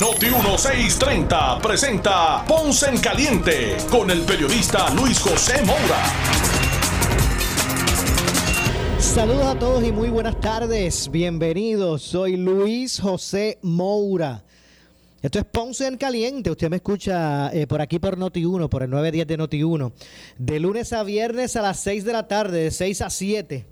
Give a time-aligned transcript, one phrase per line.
[0.00, 6.02] Noti 1630 presenta Ponce en Caliente con el periodista Luis José Moura.
[8.98, 11.10] Saludos a todos y muy buenas tardes.
[11.10, 12.02] Bienvenidos.
[12.02, 14.42] Soy Luis José Moura.
[15.20, 16.50] Esto es Ponce en Caliente.
[16.50, 19.92] Usted me escucha eh, por aquí por Noti1, por el 910 de Noti1.
[20.38, 23.66] De lunes a viernes a las 6 de la tarde, de 6 a 7,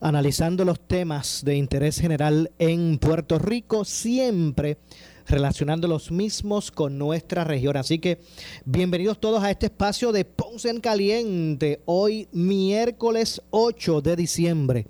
[0.00, 4.78] analizando los temas de interés general en Puerto Rico, siempre
[5.26, 7.76] relacionando los mismos con nuestra región.
[7.76, 8.20] Así que
[8.64, 14.86] bienvenidos todos a este espacio de Ponce en Caliente, hoy miércoles 8 de diciembre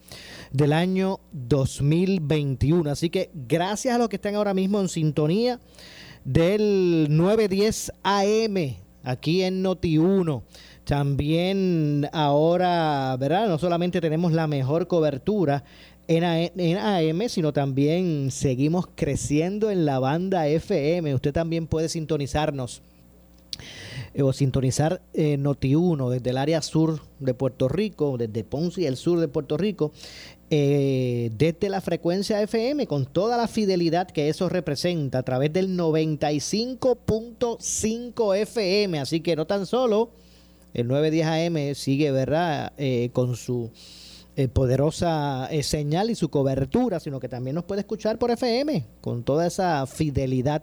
[0.52, 2.90] del año 2021.
[2.90, 5.60] Así que gracias a los que están ahora mismo en sintonía
[6.24, 10.42] del 910 AM aquí en Noti1.
[10.84, 13.48] También ahora, ¿verdad?
[13.48, 15.64] No solamente tenemos la mejor cobertura
[16.08, 21.14] en, AM, sino también seguimos creciendo en la banda FM.
[21.14, 22.82] Usted también puede sintonizarnos
[24.14, 28.86] eh, o sintonizar eh, Noti1 desde el área sur de Puerto Rico, desde Ponce y
[28.86, 29.90] el sur de Puerto Rico,
[30.48, 35.76] eh, desde la frecuencia FM, con toda la fidelidad que eso representa, a través del
[35.76, 39.00] 95.5 FM.
[39.00, 40.10] Así que no tan solo
[40.72, 43.72] el 910 AM sigue, ¿verdad?, eh, con su
[44.36, 49.24] eh, poderosa señal y su cobertura, sino que también nos puede escuchar por FM, con
[49.24, 50.62] toda esa fidelidad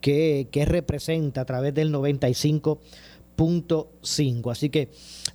[0.00, 2.78] que, que representa a través del 95
[4.02, 4.88] cinco Así que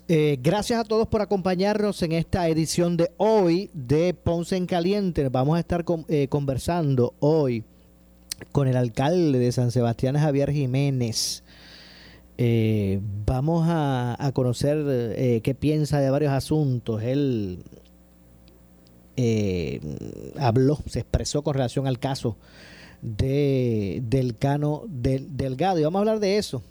[0.07, 5.27] eh, gracias a todos por acompañarnos en esta edición de hoy de Ponce en Caliente.
[5.29, 7.63] Vamos a estar eh, conversando hoy
[8.51, 11.43] con el alcalde de San Sebastián, Javier Jiménez.
[12.37, 17.01] Eh, vamos a, conocer qué piensa de varios asuntos.
[17.01, 17.63] Él
[20.37, 22.37] habló, se expresó con relación al caso
[23.01, 25.79] de, del Cano del, Delgado.
[25.79, 26.61] Y vamos a hablar de eso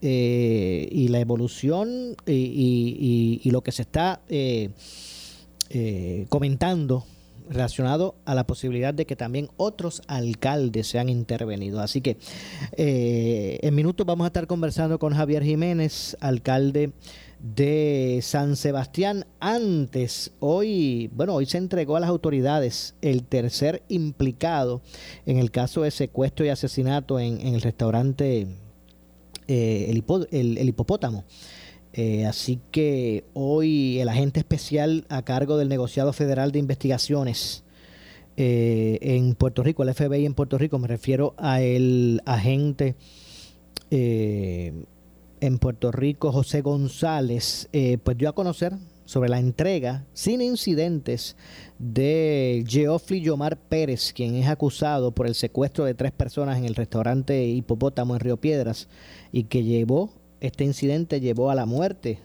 [0.00, 4.70] eh, y la evolución y, lo que se está eh,
[5.70, 7.04] eh, comentando
[7.50, 11.80] relacionado a la posibilidad de que también otros alcaldes sean intervenidos.
[11.80, 12.18] Así que
[12.76, 16.92] en minutos vamos a estar conversando con Javier Jiménez, alcalde
[17.40, 19.26] de San Sebastián.
[19.40, 24.82] Antes, hoy, bueno, hoy se entregó a las autoridades el tercer implicado
[25.26, 28.46] en el caso de secuestro y asesinato en el restaurante
[29.46, 31.24] eh, el, hipopótamo.
[32.00, 37.64] Eh, así que hoy el agente especial a cargo del negociado federal de investigaciones
[38.36, 42.94] eh, en Puerto Rico, el FBI en Puerto Rico, me refiero a el agente
[43.90, 47.68] en Puerto Rico, José González,
[48.04, 48.74] pues dio a conocer
[49.08, 51.34] sobre la entrega sin incidentes
[51.78, 56.76] de Geoffrey Yomar Pérez, quien es acusado por el secuestro de tres personas en el
[56.76, 58.86] restaurante Hipopótamo en Río Piedras
[59.32, 62.18] y que llevó, este incidente llevó a la muerte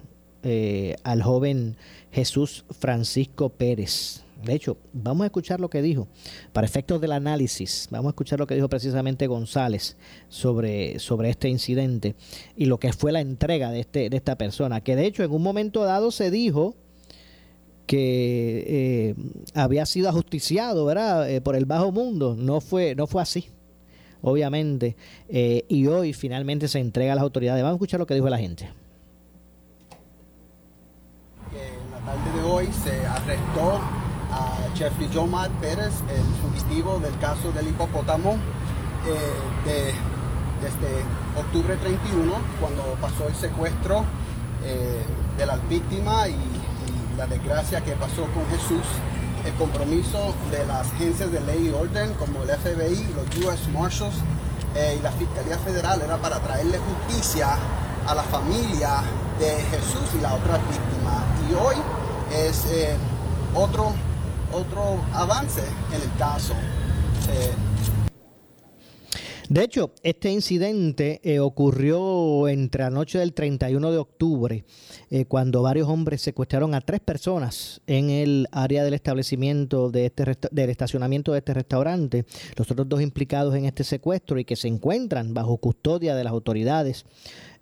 [0.43, 1.77] eh, al joven
[2.11, 4.23] Jesús Francisco Pérez.
[4.43, 6.09] De hecho, vamos a escuchar lo que dijo,
[6.51, 9.95] para efectos del análisis, vamos a escuchar lo que dijo precisamente González
[10.27, 12.15] sobre, sobre este incidente
[12.57, 15.31] y lo que fue la entrega de, este, de esta persona, que de hecho en
[15.31, 16.75] un momento dado se dijo
[17.85, 19.15] que eh,
[19.53, 21.29] había sido ajusticiado ¿verdad?
[21.29, 22.35] Eh, por el bajo mundo.
[22.37, 23.47] No fue, no fue así,
[24.23, 24.95] obviamente.
[25.29, 27.61] Eh, y hoy finalmente se entrega a las autoridades.
[27.61, 28.71] Vamos a escuchar lo que dijo la gente.
[31.53, 33.79] En la tarde de hoy se arrestó
[34.31, 38.37] a Jeffrey Jomar Pérez, el fugitivo del caso del hipopótamo,
[39.05, 39.93] de,
[40.63, 44.03] desde octubre 31, cuando pasó el secuestro
[45.37, 46.35] de la víctima y
[47.17, 48.85] la desgracia que pasó con Jesús,
[49.45, 54.15] el compromiso de las agencias de ley y orden como el FBI, los US Marshals
[54.75, 57.57] eh, y la Fiscalía Federal era para traerle justicia
[58.07, 59.03] a la familia
[59.39, 61.25] de Jesús y la otra víctima.
[61.49, 61.75] Y hoy
[62.47, 62.95] es eh,
[63.53, 63.93] otro,
[64.51, 65.61] otro avance
[65.93, 66.53] en el caso.
[67.29, 67.51] Eh,
[69.49, 74.63] De hecho, este incidente ocurrió entre la noche del 31 de octubre,
[75.15, 80.25] eh, cuando varios hombres secuestraron a tres personas en el área del establecimiento de este
[80.49, 82.25] del estacionamiento de este restaurante.
[82.57, 86.33] Los otros dos implicados en este secuestro y que se encuentran bajo custodia de las
[86.33, 87.05] autoridades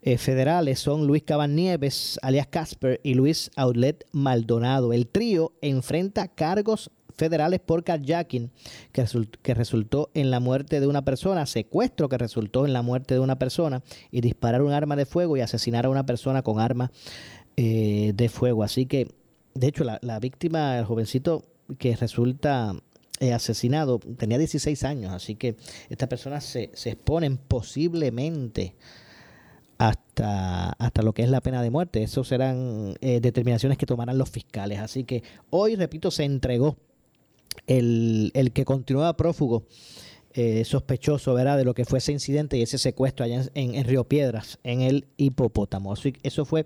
[0.02, 4.94] eh, federales son Luis Cabanieves, alias Casper, y Luis Outlet Maldonado.
[4.94, 6.90] El trío enfrenta cargos
[7.22, 8.50] federales por carjacking
[8.92, 9.06] que,
[9.42, 13.20] que, resultó en la muerte de una persona, secuestro que resultó en la muerte de
[13.20, 16.92] una persona y disparar un arma de fuego y asesinar a una persona con arma
[17.64, 18.64] eh, de fuego.
[18.64, 19.08] Así que,
[19.54, 21.46] de hecho, la, víctima, el jovencito
[21.78, 22.74] que resulta
[23.20, 28.74] eh, asesinado, tenía 16 años, así que estas personas se, se exponen posiblemente
[29.78, 32.02] hasta, hasta lo que es la pena de muerte.
[32.02, 34.80] Esas serán eh, determinaciones que tomarán los fiscales.
[34.80, 35.22] Así que
[35.52, 36.78] hoy, repito, se entregó
[37.68, 39.68] el, el que continúa prófugo.
[40.34, 41.58] Eh, sospechoso ¿verdad?
[41.58, 45.08] de lo que fue ese incidente y ese secuestro allá en, Río Piedras, en el
[45.18, 45.94] hipopótamo.
[46.24, 46.66] eso fue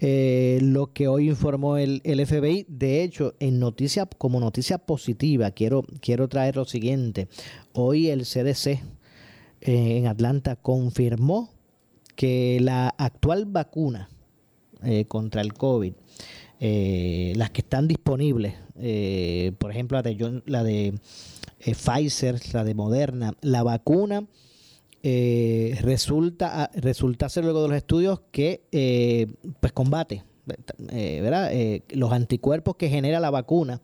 [0.00, 2.66] eh, lo que hoy informó el, FBI.
[2.68, 7.28] De hecho, en noticia, como noticia positiva, quiero, quiero traer lo siguiente.
[7.72, 8.80] Hoy el CDC
[9.60, 11.50] en Atlanta confirmó
[12.16, 14.08] que la actual vacuna
[14.82, 15.92] eh, contra el COVID,
[16.60, 20.00] eh, las que están disponibles, eh, por ejemplo
[20.46, 20.94] la de
[21.72, 24.26] Pfizer, la de Moderna, la vacuna
[25.02, 28.62] resulta resultase luego de los estudios que
[29.60, 31.52] pues combate ¿verdad?
[31.90, 33.82] los anticuerpos que genera la vacuna,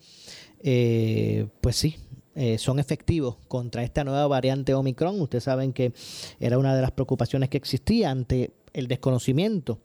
[0.63, 1.97] pues sí,
[2.37, 5.21] eh, son efectivos contra esta nueva variante Omicron.
[5.21, 5.93] Ustedes saben que
[6.39, 9.81] era una de las preocupaciones que existía ante el desconocimiento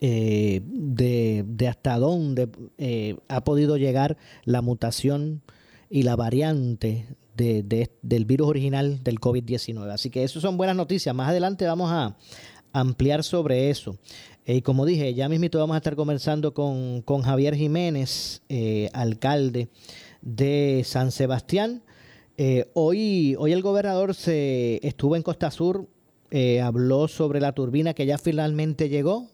[0.00, 5.42] eh, de, hasta dónde eh, ha podido llegar la mutación
[5.92, 7.06] y la variante
[7.36, 9.92] del virus original del COVID-19.
[9.92, 11.14] Así que eso son buenas noticias.
[11.14, 12.16] Más adelante vamos a
[12.72, 13.96] ampliar sobre eso.
[14.44, 18.42] Y como dije, ya mismito vamos a estar conversando con, con Javier Jiménez,
[18.92, 19.68] alcalde
[20.22, 21.82] de San Sebastián.
[22.38, 25.86] Eh, hoy, hoy el gobernador se estuvo en Costa Sur,
[26.30, 29.28] eh, habló sobre la turbina que ya finalmente llegó,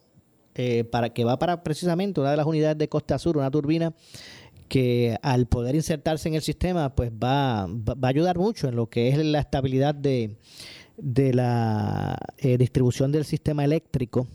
[0.57, 3.95] eh, para que va para precisamente una de las unidades de Costa Sur, una turbina
[4.69, 8.87] que al poder insertarse en el sistema, pues va, va, a ayudar mucho en lo
[8.87, 10.37] que es la estabilidad de,
[10.97, 14.27] de la distribución del sistema eléctrico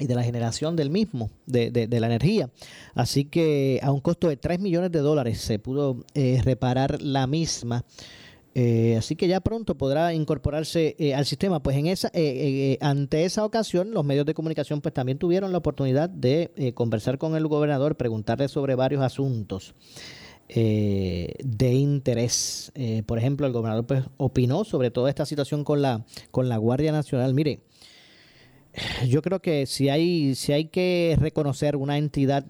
[0.00, 2.50] y de la generación del mismo, de, de, la energía.
[2.94, 7.26] Así que a un costo de 3 millones de dólares se pudo eh, reparar la
[7.26, 7.84] misma.
[8.54, 11.62] Eh, así que ya pronto podrá incorporarse eh, al sistema.
[11.62, 12.10] Pues en esa,
[12.80, 17.36] ante esa ocasión, los medios de comunicación pues también tuvieron la oportunidad de conversar con
[17.36, 19.74] el gobernador, preguntarle sobre varios asuntos.
[20.48, 22.72] de interés.
[23.06, 26.90] por ejemplo, el gobernador pues, opinó sobre toda esta situación con la, con la Guardia
[26.90, 27.34] Nacional.
[27.34, 27.60] Mire,
[29.08, 32.46] yo creo que si hay, si hay que reconocer una entidad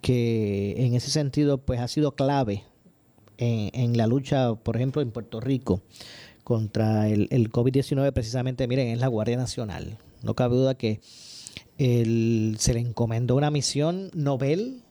[0.00, 2.64] que en ese sentido pues ha sido clave
[3.38, 5.82] en, la lucha, por ejemplo, en Puerto Rico
[6.42, 9.98] contra el, el COVID-19, precisamente, miren, es la Guardia Nacional.
[10.22, 11.00] No cabe duda que
[11.76, 14.82] se le encomendó una misión Nobel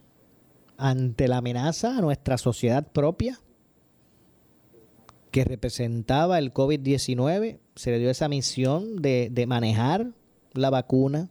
[0.77, 3.39] ante la amenaza a nuestra sociedad propia
[5.31, 7.59] que representaba el COVID-19.
[7.75, 10.11] Se le dio esa misión de, de manejar
[10.53, 11.29] la vacuna,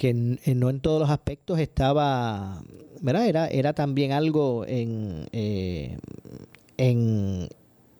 [0.00, 2.64] que no en todos los aspectos estaba.
[3.06, 5.98] Era, era también algo en, eh,
[6.78, 7.46] en,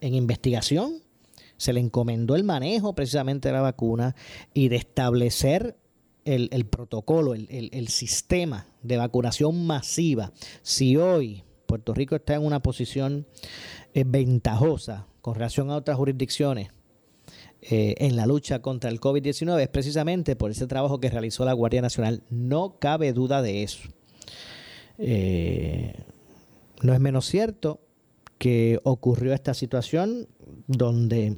[0.00, 1.02] investigación.
[1.58, 4.16] Se le encomendó el manejo precisamente de la vacuna
[4.54, 5.76] y de establecer
[6.24, 10.32] el, protocolo, el, sistema de vacunación masiva.
[10.62, 13.26] Si hoy Puerto Rico está en una posición
[13.92, 16.70] eh, ventajosa con relación a otras jurisdicciones,
[17.62, 21.52] eh, en la lucha contra el COVID-19 es precisamente por ese trabajo que realizó la
[21.52, 22.22] Guardia Nacional.
[22.30, 23.88] No cabe duda de eso.
[24.98, 25.94] Eh,
[26.82, 27.80] no es menos cierto
[28.38, 30.28] que ocurrió esta situación
[30.66, 31.36] donde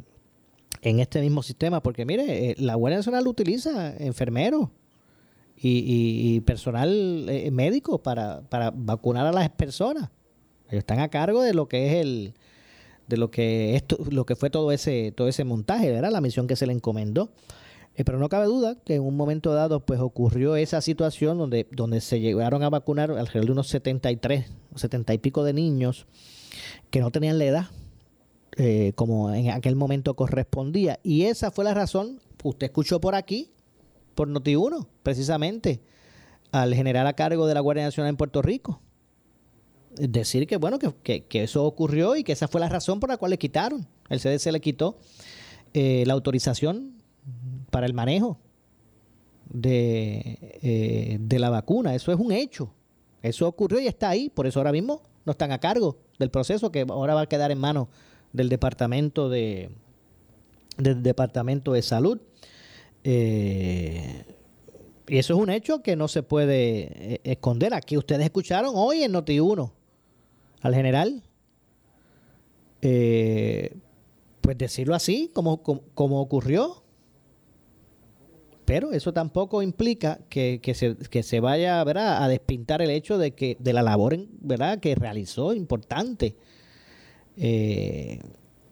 [0.82, 4.68] en este mismo sistema, porque mire, eh, la Guardia Nacional utiliza enfermeros
[5.56, 10.10] y, personal médico para, para vacunar a las personas.
[10.68, 12.34] Ellos están a cargo de lo que es el,
[13.08, 16.10] de lo que esto, lo que fue todo ese, todo ese montaje, ¿verdad?
[16.10, 17.30] La misión que se le encomendó.
[17.94, 21.66] Eh, pero no cabe duda que en un momento dado pues ocurrió esa situación donde,
[21.72, 26.06] donde se llegaron a vacunar alrededor de unos 73, 70 y pico de niños
[26.90, 27.66] que no tenían la edad
[28.56, 31.00] eh, como en aquel momento correspondía.
[31.02, 33.50] Y esa fue la razón, usted escuchó por aquí,
[34.14, 35.80] por Noti1, precisamente,
[36.50, 38.80] al general a cargo de la Guardia Nacional en Puerto Rico,
[39.96, 43.30] decir que bueno que, eso ocurrió y que esa fue la razón por la cual
[43.30, 43.86] le quitaron.
[44.08, 44.98] El CDC le quitó
[45.74, 47.02] eh, la autorización
[47.70, 48.38] para el manejo
[49.48, 51.94] de, eh, de la vacuna.
[51.94, 52.72] Eso es un hecho.
[53.22, 54.30] Eso ocurrió y está ahí.
[54.30, 57.50] Por eso ahora mismo no están a cargo del proceso que ahora va a quedar
[57.50, 57.88] en manos
[58.32, 59.70] del departamento de
[60.78, 62.18] del departamento de salud.
[63.04, 64.24] Eh,
[65.06, 67.74] y eso es un hecho que no se puede esconder.
[67.74, 69.70] Aquí ustedes escucharon hoy en Noti1
[70.62, 71.22] al general,
[72.80, 73.76] eh,
[74.40, 76.82] pues decirlo así, como, como, ocurrió.
[78.64, 83.56] Pero eso tampoco implica que, se, que se vaya a despintar el hecho de que
[83.58, 84.78] de la labor ¿verdad?
[84.78, 86.36] que realizó importante
[87.36, 88.20] eh,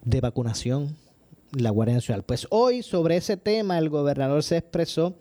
[0.04, 0.97] de vacunación
[1.52, 2.23] la Guardia Nacional.
[2.23, 5.16] Pues hoy sobre ese tema el gobernador se expresó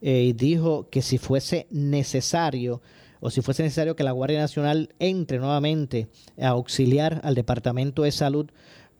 [0.00, 2.82] eh, y dijo que si fuese necesario
[3.20, 6.08] o si fuese necesario que la Guardia Nacional entre nuevamente
[6.40, 8.50] a auxiliar al Departamento de Salud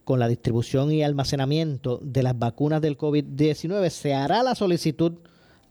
[0.05, 5.15] con la distribución y almacenamiento de las vacunas del COVID-19, se hará la solicitud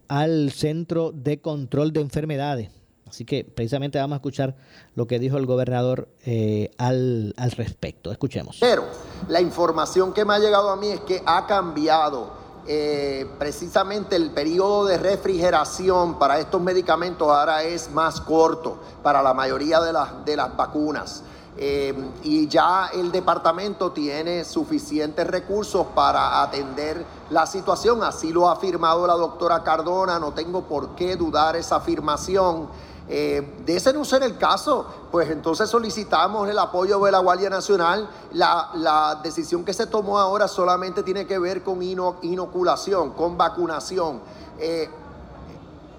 [0.08, 2.70] al Centro de Control de Enfermedades.
[3.08, 4.56] Así que precisamente vamos a escuchar
[4.94, 8.12] lo que dijo el gobernador eh, al, al respecto.
[8.12, 8.58] Escuchemos.
[8.60, 8.86] Pero
[9.28, 12.32] la información que me ha llegado a mí es que ha cambiado
[12.68, 19.34] eh, precisamente el periodo de refrigeración para estos medicamentos ahora es más corto para la
[19.34, 21.24] mayoría de las, de las vacunas.
[21.58, 28.54] Eh, y ya el departamento tiene suficientes recursos para atender la situación, así lo ha
[28.54, 32.70] afirmado la doctora Cardona, no tengo por qué dudar esa afirmación.
[33.12, 37.50] Eh, de ese no ser el caso, pues entonces solicitamos el apoyo de la Guardia
[37.50, 38.08] Nacional.
[38.34, 44.22] La, decisión que se tomó ahora solamente tiene que ver con inoculación, con vacunación.
[44.60, 44.88] Eh,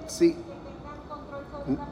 [0.07, 0.37] sí.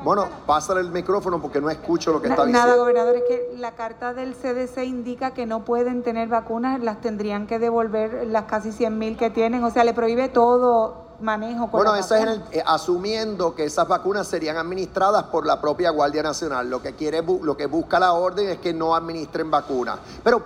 [0.04, 2.66] Bueno, pásale el micrófono porque no escucho lo que está diciendo.
[2.66, 7.00] Nada, gobernador, es que la carta del CDC indica que no pueden tener vacunas, las
[7.00, 11.66] tendrían que devolver las casi 100 mil que tienen, o sea, le prohíbe todo manejo
[11.68, 16.70] Bueno, eso es eh, asumiendo que esas vacunas serían administradas por la propia Guardia Nacional.
[16.70, 19.98] Lo que quiere, lo que busca la orden es que no administren vacunas.
[20.22, 20.42] Pero,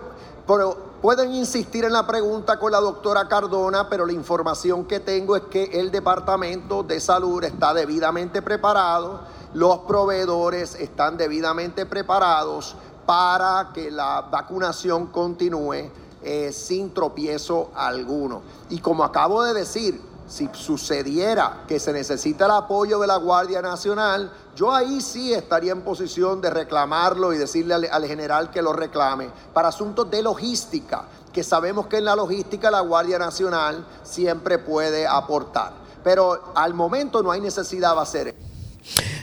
[0.47, 5.37] pero pueden insistir en la pregunta con la doctora Cardona, pero la información que tengo
[5.37, 9.21] es que el Departamento de Salud está debidamente preparado,
[9.55, 12.75] los proveedores están debidamente preparados
[13.05, 15.91] para que la vacunación continúe
[16.23, 18.43] eh, sin tropiezo alguno.
[18.71, 23.61] Y como acabo de decir, si sucediera que se necesita el apoyo de la Guardia
[23.61, 28.73] Nacional, yo ahí sí estaría en posición de reclamarlo y decirle al, general que lo
[28.73, 34.59] reclame para asuntos de logística, que sabemos que en la logística la Guardia Nacional siempre
[34.59, 35.73] puede aportar.
[36.05, 38.35] Pero al momento no hay necesidad de hacer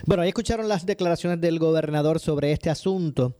[0.05, 3.35] Bueno, ahí escucharon las declaraciones del gobernador sobre este asunto.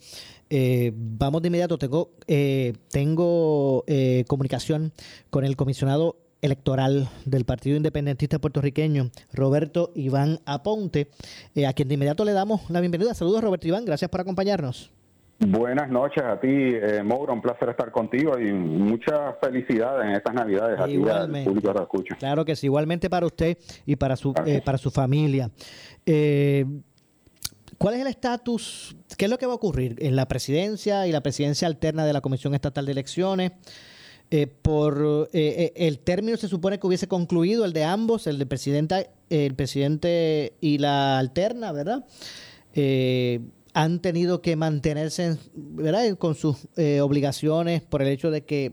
[0.50, 4.92] Eh, vamos de inmediato, tengo, eh, eh, comunicación
[5.30, 11.10] con el comisionado electoral del Partido Independentista Puertorriqueño, Roberto Iván Aponte,
[11.56, 13.14] eh, a quien de inmediato le damos la bienvenida.
[13.14, 14.92] Saludos, Roberto Iván, gracias por acompañarnos.
[15.42, 20.34] Buenas noches a ti, eh, Mauro, un placer estar contigo y muchas felicidades en estas
[20.34, 22.16] Navidades a ti público de escucha.
[22.16, 25.50] Claro que sí, igualmente para usted y para su, eh, para su familia.
[26.06, 26.66] Eh,
[27.78, 28.98] ¿Cuál es el estatus?
[29.18, 32.12] ¿Qué es lo que va a ocurrir en la presidencia y la presidencia alterna de
[32.12, 33.54] la Comisión Estatal de Elecciones?
[34.32, 38.38] Eh, por eh, eh, el término se supone que hubiese concluido el de ambos, el
[38.38, 42.06] de presidenta, el presidente y la alterna, ¿verdad?
[43.74, 46.16] han tenido que mantenerse ¿verdad?
[46.18, 46.68] con sus
[47.02, 48.72] obligaciones por el hecho de que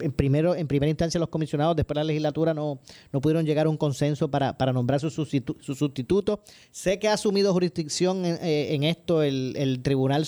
[0.00, 2.80] en primero en primera instancia los comisionados después de la legislatura no,
[3.12, 6.40] no pudieron llegar a un consenso para, para nombrar su, sustituto.
[6.70, 10.26] Sé que ha asumido jurisdicción en, en esto el, el Tribunal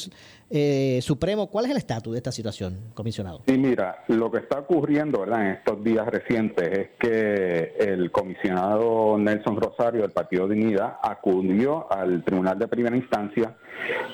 [0.50, 1.48] eh, Supremo.
[1.48, 3.42] ¿Cuál es el estatus de esta situación, comisionado?
[3.46, 5.42] Sí, mira, lo que está ocurriendo ¿verdad?
[5.42, 12.24] en estos días recientes es que el comisionado Nelson Rosario del Partido Dignidad acudió al
[12.24, 13.56] Tribunal de Primera Instancia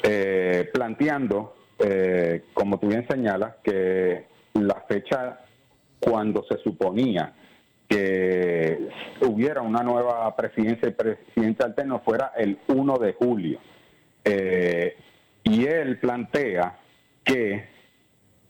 [0.02, 5.40] eh, planteando, eh, como tú bien señalas, que la fecha
[6.00, 7.34] cuando se suponía
[7.88, 8.88] que
[9.20, 13.58] hubiera una nueva presidencia y presidente alterno fuera el 1 de julio.
[14.24, 14.96] Eh,
[15.44, 16.78] y él plantea
[17.24, 17.64] que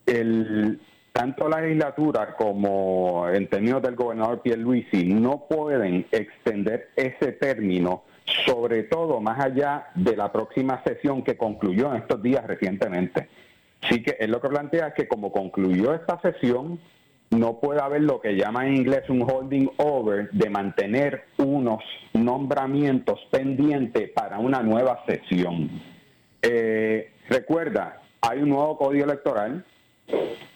[0.06, 0.80] el,
[1.12, 8.04] tanto la legislatura como en términos del gobernador Pierluisi no pueden extender ese término,
[8.46, 13.28] sobre todo más allá de la próxima sesión que concluyó en estos días recientemente.
[13.82, 16.78] Así que él lo que plantea es que como concluyó esta sesión,
[17.30, 21.82] no puede haber lo que llama en inglés un holding over de mantener unos
[22.12, 25.70] nombramientos pendientes para una nueva sesión.
[26.42, 29.64] Eh, Recuerda, hay un nuevo código electoral,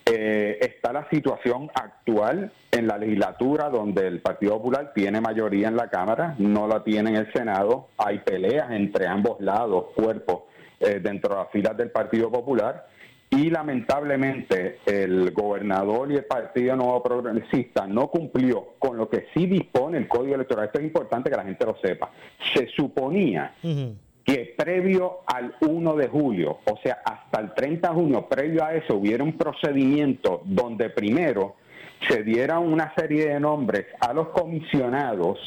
[0.05, 5.76] eh, está la situación actual en la legislatura donde el Partido Popular tiene mayoría en
[5.76, 10.43] la Cámara, no la tiene en el Senado, hay peleas entre ambos lados, cuerpos,
[10.81, 12.88] eh, dentro de las filas del Partido Popular
[13.31, 19.47] y lamentablemente el gobernador y el Partido Nuevo Progresista no cumplió con lo que sí
[19.47, 20.66] dispone el Código Electoral.
[20.66, 22.11] Esto es importante que la gente lo sepa.
[22.55, 23.55] Se suponía
[24.26, 28.75] que previo al 1 de julio, o sea, hasta el 30 de junio, previo a
[28.75, 31.54] eso, hubiera un procedimiento donde primero
[32.09, 35.38] se diera una serie de nombres a los comisionados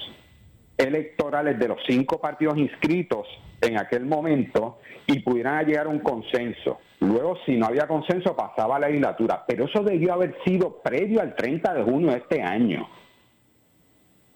[0.77, 3.27] electorales de los cinco partidos inscritos
[3.59, 6.79] en aquel momento y pudieran llegar a un consenso.
[7.01, 9.43] Luego, si no había consenso, pasaba a la legislatura.
[9.45, 12.87] Pero eso debió haber sido previo al 30 de junio de este año.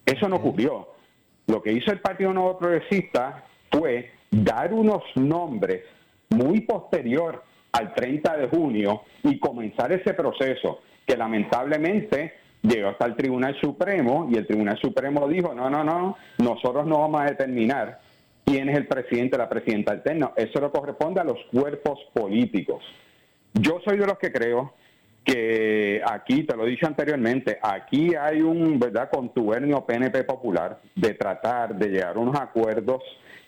[0.05, 0.89] Eso no ocurrió.
[1.47, 5.83] Lo que hizo el Partido Nuevo Progresista fue dar unos nombres
[6.29, 13.15] muy posterior al 30 de junio y comenzar ese proceso que lamentablemente llegó hasta el
[13.15, 17.99] Tribunal Supremo y el Tribunal Supremo dijo, no, no, no, nosotros no vamos a determinar
[18.43, 20.31] quién es el presidente la presidenta alterna.
[20.35, 22.83] Eso le corresponde a los cuerpos políticos.
[23.53, 24.73] Yo soy de los que creo
[25.23, 31.13] que aquí, te lo he dicho anteriormente, aquí hay un verdad contubernio PNP popular de
[31.13, 33.01] tratar de llegar a unos acuerdos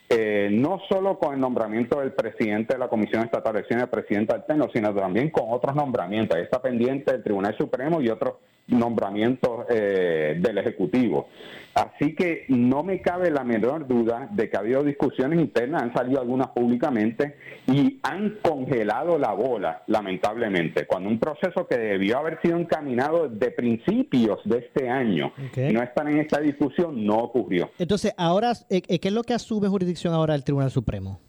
[0.08, 4.36] eh, no solo con el nombramiento del presidente de la Comisión Estatal de Elecciones, presidente
[4.36, 6.38] alterno, sino también con otros nombramientos.
[6.38, 8.36] está pendiente del Tribunal Supremo y otros
[8.68, 11.28] nombramientos eh, del Ejecutivo.
[11.75, 15.94] Así que no me cabe la menor duda de que ha habido discusiones internas, han
[15.94, 17.36] salido algunas públicamente
[17.67, 23.51] y han congelado la bola, lamentablemente, cuando un proceso que debió haber sido encaminado de
[23.51, 27.70] principios de este año y no están en esta discusión, no ocurrió.
[27.77, 31.20] Entonces, ahora, eh, eh, ¿qué es lo que asume jurisdicción ahora el Tribunal Supremo?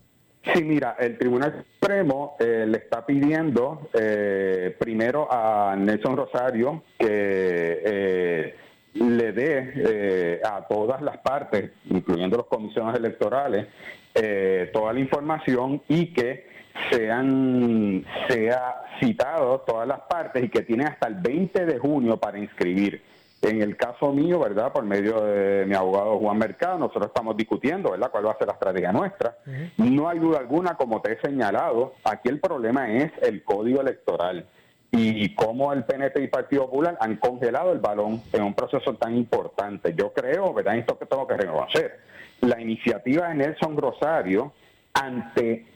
[0.55, 3.91] Sí, mira, el Tribunal Supremo eh, le está pidiendo
[4.79, 8.55] primero a Nelson Rosario que
[8.99, 13.67] le dé eh, a todas las partes, incluyendo los comisiones electorales,
[14.15, 16.47] eh, toda la información y que
[16.91, 22.39] sean sea citado todas las partes y que tienen hasta el 20 de junio para
[22.39, 23.03] inscribir.
[23.43, 24.73] En el caso mío, ¿verdad?
[24.73, 28.11] Por medio de mi abogado Juan Mercado, nosotros estamos discutiendo, ¿verdad?
[28.11, 29.37] ¿Cuál va a ser la estrategia nuestra?
[29.77, 34.47] No hay duda alguna, como te he señalado, aquí el problema es el código electoral
[34.93, 39.17] y cómo el PNP y Partido Popular han congelado el balón en un proceso tan
[39.17, 39.95] importante.
[39.95, 40.77] Yo creo, ¿verdad?
[40.77, 42.01] Esto que tengo que reconocer.
[42.41, 44.53] La iniciativa de Nelson Rosario
[44.95, 45.67] ante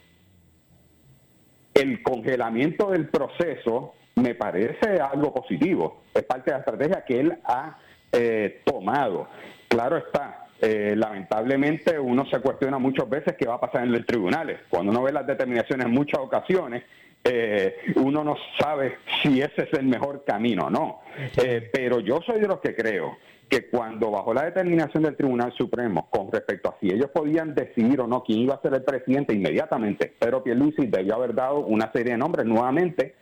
[1.74, 6.02] el congelamiento del proceso me parece algo positivo.
[6.14, 7.78] Es parte de la estrategia que él ha
[8.12, 9.28] eh, tomado.
[9.68, 14.04] Claro está, eh, lamentablemente uno se cuestiona muchas veces qué va a pasar en los
[14.04, 14.60] tribunales.
[14.68, 16.82] Cuando uno ve las determinaciones en muchas ocasiones,
[17.24, 21.00] eh, uno no sabe si ese es el mejor camino o no.
[21.36, 25.52] Eh, pero yo soy de los que creo que cuando bajo la determinación del Tribunal
[25.52, 28.84] Supremo con respecto a si ellos podían decidir o no quién iba a ser el
[28.84, 33.16] presidente inmediatamente, Pedro Pierluisi debió haber dado una serie de nombres nuevamente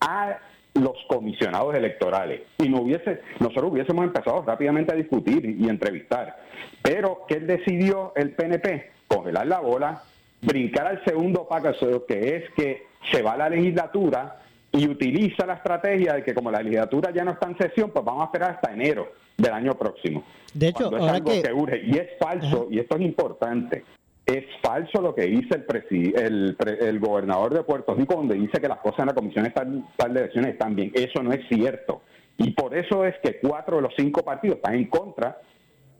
[0.00, 0.38] a
[0.74, 6.38] los comisionados electorales y no hubiese, nosotros hubiésemos empezado rápidamente a discutir y entrevistar.
[6.82, 8.90] Pero ¿qué decidió el PNP?
[9.06, 10.02] Congelar la bola,
[10.40, 14.40] brincar al segundo paso, que es que se va a la legislatura
[14.72, 18.04] y utiliza la estrategia de que como la legislatura ya no está en sesión, pues
[18.04, 20.24] vamos a esperar hasta enero del año próximo.
[20.52, 21.52] De hecho, es algo que...
[21.52, 21.82] urge.
[21.84, 23.84] Y es falso, y esto es importante,
[24.26, 28.78] es falso lo que dice el, el, gobernador de Puerto Rico, donde dice que las
[28.80, 30.92] cosas en la Comisión de Elecciones están bien.
[30.94, 32.02] Eso no es cierto.
[32.36, 35.40] Y por eso es que cuatro de los cinco partidos están en contra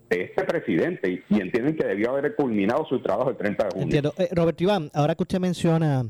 [0.09, 3.85] de este presidente y, entienden que debió haber culminado su trabajo el 30 de junio.
[3.85, 4.15] Entiendo.
[4.19, 6.05] Eh, Roberto Iván, ahora que usted menciona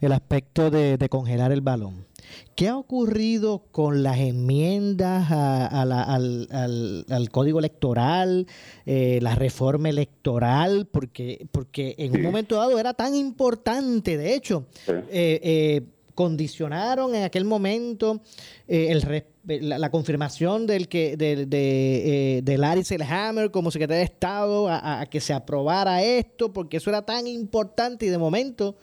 [0.00, 2.06] el aspecto de, congelar el balón,
[2.54, 8.46] ¿qué ha ocurrido con las enmiendas al, al, código electoral,
[8.86, 10.86] eh, la reforma electoral?
[10.90, 15.82] Porque, porque en un momento dado era tan importante, de hecho, eh,
[16.20, 18.20] condicionaron en aquel momento
[18.68, 25.06] respeto la, confirmación del que del, de, eh, Larry Selhammer como secretario de Estado a,
[25.10, 28.76] que se aprobara esto, porque eso era tan importante y de momento,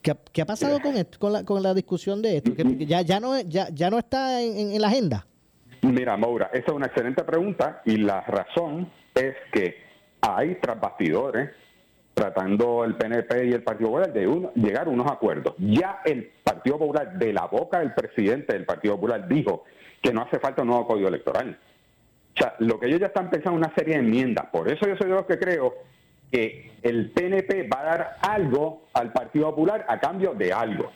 [0.00, 2.54] ¿qué, ha pasado con esto, con la, con la discusión de esto?
[2.54, 5.26] Que, ya, ya, no, ya, ya no está en, la agenda.
[5.82, 9.74] Mira, Maura, esa es una excelente pregunta y la razón es que
[10.20, 10.80] hay tras
[12.20, 15.54] tratando el PNP y el Partido Popular de llegar a unos acuerdos.
[15.58, 19.64] Ya el Partido Popular, de la boca del presidente del Partido Popular, dijo
[20.02, 21.58] que no hace falta un nuevo código electoral.
[22.34, 24.46] O sea, lo que ellos ya están pensando es una serie de enmiendas.
[24.52, 25.74] Por eso yo soy de los que creo
[26.30, 30.92] que el PNP va a dar algo al Partido Popular a cambio de algo.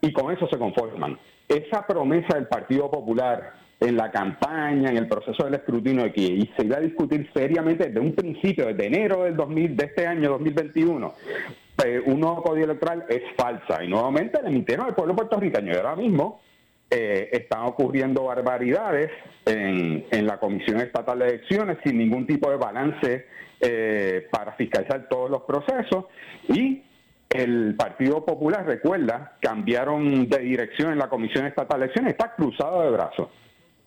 [0.00, 1.18] Y con eso se conforman.
[1.48, 3.52] Esa promesa del Partido Popular
[3.82, 7.88] en la campaña, en el proceso del escrutinio de que se iba a discutir seriamente
[7.88, 11.12] desde un principio, desde enero del 2000, de este año 2021,
[11.74, 13.82] pues, un nuevo código electoral es falsa.
[13.82, 15.72] Y nuevamente le mintieron al pueblo puertorriqueño.
[15.72, 16.40] Y ahora mismo
[16.90, 19.10] eh, están ocurriendo barbaridades
[19.46, 23.26] en, en, la Comisión Estatal de Elecciones sin ningún tipo de balance
[23.60, 26.04] eh, para fiscalizar todos los procesos.
[26.48, 26.82] Y
[27.30, 32.82] el Partido Popular, recuerda, cambiaron de dirección en la Comisión Estatal de Elecciones, está cruzado
[32.82, 33.28] de brazos.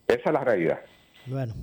[0.07, 0.79] Esa es la realidad.
[1.27, 1.53] Bueno,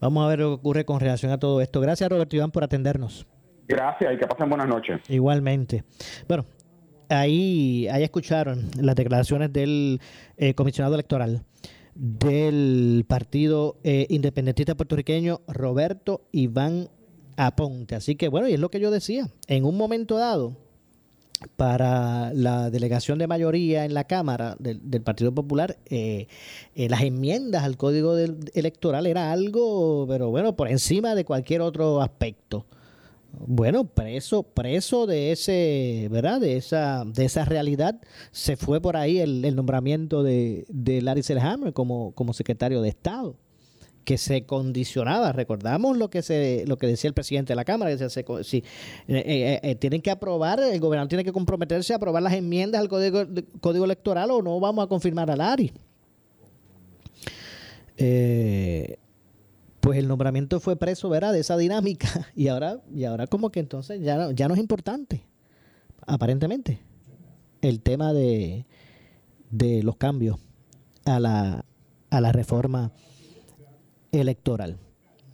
[0.00, 1.80] vamos a ver lo que ocurre con relación a todo esto.
[1.80, 3.26] Gracias, Roberto Iván, por atendernos.
[3.68, 5.00] Gracias y que pasen buenas noches.
[5.08, 5.84] Igualmente.
[6.28, 6.44] Bueno,
[7.08, 10.00] ahí, ahí escucharon las declaraciones del
[10.36, 11.44] eh, comisionado electoral
[11.94, 16.88] del Partido eh, Independentista Puertorriqueño, Roberto Iván
[17.36, 17.94] Aponte.
[17.94, 20.56] Así que bueno, y es lo que yo decía, en un momento dado,
[21.56, 26.26] para la delegación de mayoría en la Cámara del, Partido Popular, eh,
[26.74, 32.00] eh, las enmiendas al Código Electoral era algo, pero bueno, por encima de cualquier otro
[32.00, 32.66] aspecto.
[33.38, 36.40] Bueno, preso, preso de ese, ¿verdad?
[36.40, 41.74] De esa, de esa realidad, se fue por ahí el, nombramiento de, de Larry Selhammer
[41.74, 43.36] como, como secretario de Estado
[44.06, 45.32] que se condicionaba.
[45.32, 48.62] Recordamos lo que se lo que decía el presidente de la Cámara, que si, eh,
[49.08, 52.88] eh, eh, tienen que aprobar, el gobernador tiene que comprometerse a aprobar las enmiendas al
[52.88, 53.24] código,
[53.60, 55.72] código electoral o no vamos a confirmar al ARI.
[59.80, 61.32] pues el nombramiento fue preso, ¿verdad?
[61.32, 65.24] De esa dinámica y ahora y ahora como que entonces ya, ya no es importante,
[66.06, 66.78] aparentemente,
[67.60, 68.66] el tema de,
[69.50, 70.38] de los cambios
[71.04, 71.64] a la,
[72.10, 72.92] a la reforma
[74.20, 74.78] electoral.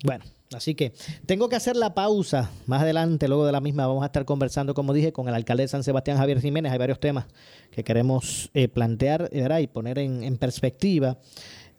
[0.05, 0.93] Bueno, así que
[1.27, 2.51] tengo que hacer la pausa.
[2.67, 5.65] Más adelante, luego de la misma, vamos a estar conversando, como dije, con el alcalde
[5.65, 6.73] de San Sebastián, Javier Jiménez.
[6.73, 7.27] Hay varios temas
[7.71, 11.19] que queremos eh, plantear y poner en, perspectiva.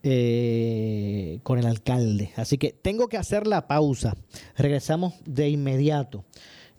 [0.05, 2.33] Eh, con el alcalde.
[2.35, 4.17] Así que tengo que hacer la pausa.
[4.57, 6.25] Regresamos de inmediato.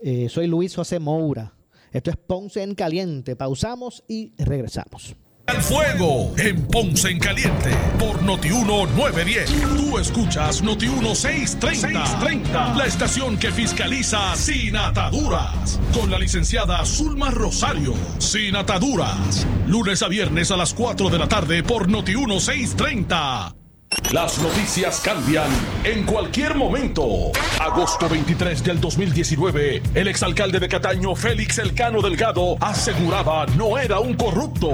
[0.02, 1.54] Eh, soy Luis José Moura.
[1.90, 3.34] Esto es Ponce en Caliente.
[3.34, 5.16] Pausamos y regresamos.
[5.46, 9.76] Al fuego en Ponce en Caliente por Notiuno 910.
[9.76, 15.78] Tú escuchas Notiuno 630, 630, la estación que fiscaliza sin ataduras.
[15.92, 19.46] Con la licenciada Zulma Rosario, sin ataduras.
[19.66, 23.63] Lunes a viernes a las 4 de la tarde por Notiuno 630.
[24.12, 25.50] Las noticias cambian
[25.84, 27.32] en cualquier momento.
[27.60, 34.14] Agosto 23 del 2019, el exalcalde de Cataño, Félix Elcano Delgado, aseguraba no era un
[34.14, 34.70] corrupto.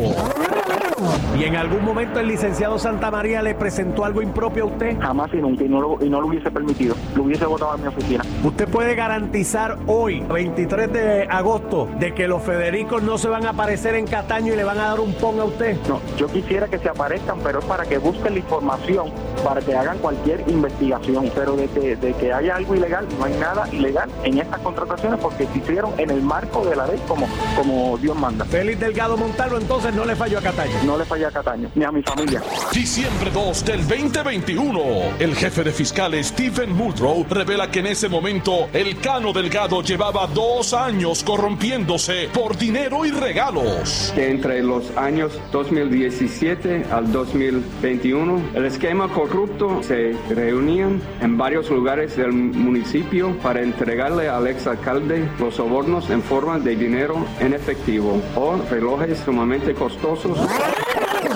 [1.38, 4.98] ¿Y en algún momento el licenciado Santa María le presentó algo impropio a usted?
[5.00, 6.94] Jamás y nunca, y no lo, y no lo hubiese permitido.
[7.16, 8.22] Lo hubiese votado a mi oficina.
[8.44, 13.50] ¿Usted puede garantizar hoy, 23 de agosto, de que los Federicos no se van a
[13.50, 15.76] aparecer en Cataño y le van a dar un pon a usted?
[15.88, 19.10] No, yo quisiera que se aparezcan, pero es para que busquen la información
[19.40, 21.30] para que hagan cualquier investigación.
[21.34, 25.20] Pero de que, de que haya algo ilegal, no hay nada ilegal en estas contrataciones
[25.20, 27.26] porque se hicieron en el marco de la ley como,
[27.56, 28.44] como Dios manda.
[28.44, 30.72] Félix Delgado Montalvo entonces no le falló a Cataño.
[30.84, 32.42] No le falló a Cataño, ni a mi familia.
[32.72, 34.80] Diciembre 2 del 2021,
[35.18, 40.26] el jefe de fiscales Stephen Muldrow revela que en ese momento el Cano Delgado llevaba
[40.26, 44.12] dos años corrompiéndose por dinero y regalos.
[44.14, 52.16] Que entre los años 2017 al 2021, el esquema corrupto se reunían en varios lugares
[52.16, 58.56] del municipio para entregarle al exalcalde los sobornos en forma de dinero en efectivo o
[58.68, 60.36] relojes sumamente costosos.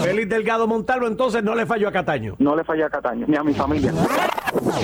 [0.02, 2.34] Félix Delgado Montalvo entonces no le falló a Cataño.
[2.38, 3.92] No le falló a Cataño, ni a mi familia.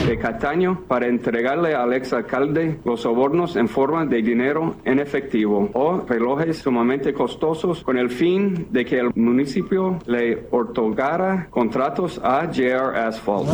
[0.06, 6.04] De Cataño para entregarle al exalcalde los sobornos en forma de dinero en efectivo o
[6.09, 12.96] relojes sumamente costosos con el fin de que el municipio le otorgara contratos a JR
[12.96, 13.48] Asphalt.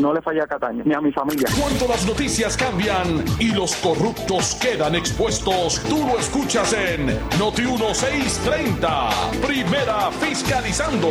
[0.00, 1.48] No le falla a Cataño, ni a mi familia.
[1.60, 7.06] Cuando las noticias cambian y los corruptos quedan expuestos, tú lo escuchas en
[7.38, 9.10] Noti 1630.
[9.46, 11.08] Primera fiscalizando.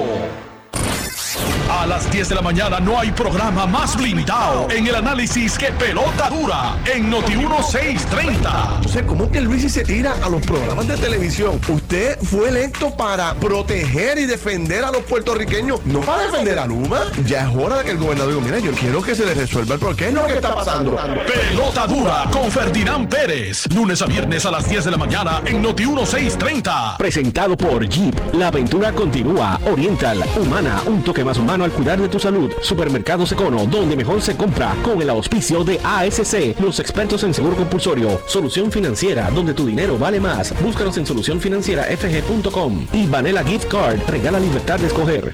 [1.70, 5.72] A las 10 de la mañana no hay programa más blindado en el análisis que
[5.74, 8.82] pelota dura en Noti 1630.
[8.86, 11.60] O sea, ¿cómo que Luis se tira a los programas de televisión?
[11.68, 17.02] Usted fue electo para proteger y defender a los puertorriqueños, no para defender a Luma.
[17.26, 19.74] Ya es hora de que el gobernador diga, mira, yo quiero que se le resuelva
[19.74, 19.98] el problema.
[19.98, 20.98] ¿Qué es lo que está pasando?
[21.26, 23.66] Pelota dura con Ferdinand Pérez.
[23.74, 26.96] Lunes a viernes a las 10 de la mañana en Noti 1630.
[26.98, 28.16] Presentado por Jeep.
[28.34, 29.60] La aventura continúa.
[29.66, 32.52] Oriental, humana, un toque más humano al cuidar de tu salud.
[32.62, 37.56] Supermercados Econo, donde mejor se compra, con el auspicio de ASC, los expertos en seguro
[37.56, 38.22] compulsorio.
[38.28, 40.54] Solución financiera, donde tu dinero vale más.
[40.62, 42.88] Búscanos en solucionfinancierafg.com.
[42.94, 45.34] Y Vanilla Gift Card, regala libertad de escoger.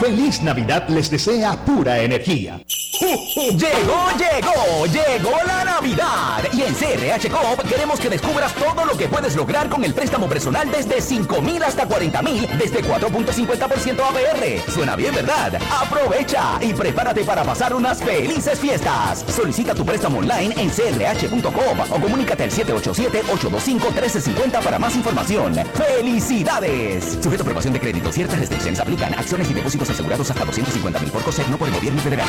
[0.00, 2.60] Feliz Navidad les desea pura energía.
[3.00, 6.44] Llegó, llegó, llegó la Navidad.
[6.52, 10.28] Y en CRH Coop queremos que descubras todo lo que puedes lograr con el préstamo
[10.28, 14.70] personal desde 5 mil hasta 40 mil, desde 4.50% APR.
[14.70, 15.58] Suena bien, ¿verdad?
[15.80, 19.24] Aprovecha y prepárate para pasar unas felices fiestas.
[19.34, 25.54] Solicita tu préstamo online en crh.com o comunícate al 787-825-1350 para más información.
[25.72, 27.16] ¡Felicidades!
[27.22, 29.14] Sujeto a aprobación de crédito, ciertas restricciones aplican.
[29.14, 32.28] Acciones y depósitos asegurados hasta 250 mil por COSEC, no por el gobierno federal.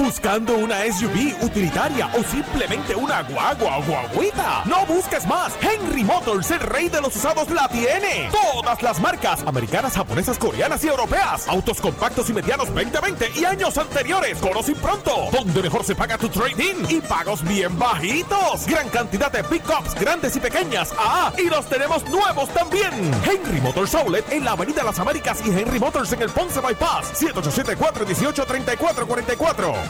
[0.00, 4.62] Buscando una SUV utilitaria o simplemente una guagua o guaguita.
[4.64, 5.52] No busques más.
[5.60, 8.30] Henry Motors, el rey de los usados, la tiene.
[8.32, 11.46] Todas las marcas americanas, japonesas, coreanas y europeas.
[11.48, 14.38] Autos compactos y medianos 2020 y años anteriores.
[14.38, 15.28] Conoce pronto.
[15.32, 18.66] Donde mejor se paga tu trading y pagos bien bajitos.
[18.66, 20.94] Gran cantidad de pickups grandes y pequeñas.
[20.98, 23.12] Ah, y los tenemos nuevos también.
[23.22, 27.08] Henry Motors Outlet en la Avenida Las Américas y Henry Motors en el Ponce Bypass.
[27.18, 29.89] 787 18 3444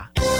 [0.00, 0.39] 있습니다.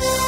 [0.00, 0.27] Yeah.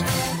[0.01, 0.40] News.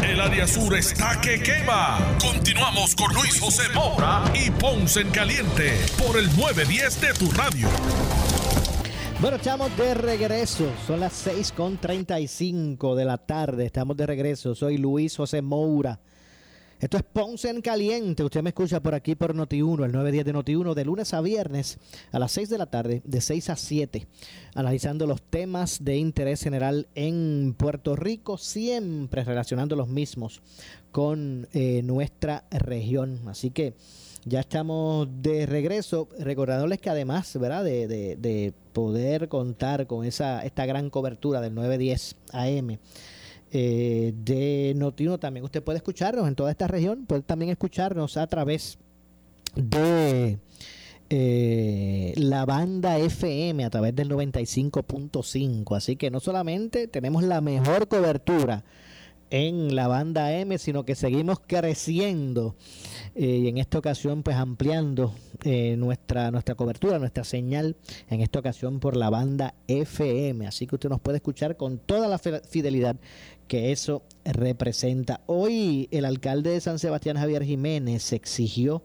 [0.00, 1.98] El área sur está que quema.
[2.18, 7.68] Continuamos con Luis José Moura y Ponce en Caliente por el 910 de tu radio.
[9.20, 10.64] Bueno, estamos de regreso.
[10.86, 13.66] Son las 6.35 de la tarde.
[13.66, 14.54] Estamos de regreso.
[14.54, 16.00] Soy Luis José Moura.
[16.82, 18.24] Esto es Ponce en Caliente.
[18.24, 21.78] Usted me escucha por aquí por Noti1, el 910 de Noti1, de lunes a viernes
[22.10, 24.08] a las 6 de la tarde, de 6 a 7,
[24.56, 30.42] analizando los temas de interés general en Puerto Rico, siempre relacionando los mismos
[30.90, 33.28] con eh, nuestra región.
[33.28, 33.74] Así que
[34.24, 37.62] ya estamos de regreso, recordándoles que además ¿verdad?
[37.62, 42.78] De, de, de poder contar con esa esta gran cobertura del 910 AM
[43.54, 48.26] eh, de Notino también usted puede escucharnos en toda esta región, puede también escucharnos a
[48.26, 48.78] través
[49.54, 50.38] de
[51.10, 55.76] eh, la banda FM a través del 95.5.
[55.76, 58.64] Así que no solamente tenemos la mejor cobertura
[59.32, 62.54] en la banda M, sino que seguimos creciendo
[63.14, 67.74] eh, y en esta ocasión pues ampliando eh, nuestra, nuestra cobertura, nuestra señal,
[68.10, 70.46] en esta ocasión por la banda FM.
[70.46, 72.96] Así que usted nos puede escuchar con toda la fidelidad
[73.48, 75.22] que eso representa.
[75.24, 78.82] Hoy el alcalde de San Sebastián, Javier Jiménez, exigió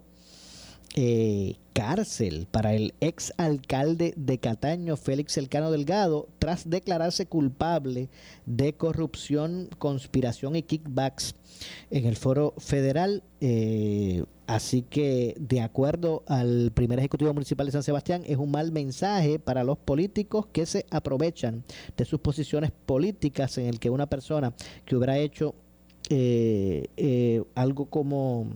[0.95, 8.09] eh, cárcel para el ex alcalde de Cataño, Félix Elcano Delgado, tras declararse culpable
[8.47, 11.35] de corrupción, conspiración y kickbacks
[11.91, 13.23] en el foro federal.
[13.41, 18.71] Eh, así que, de acuerdo al primer ejecutivo municipal de San Sebastián, es un mal
[18.71, 21.63] mensaje para los políticos que se aprovechan
[21.95, 25.53] de sus posiciones políticas en el que una persona que hubiera hecho
[26.09, 28.47] eh, eh, algo como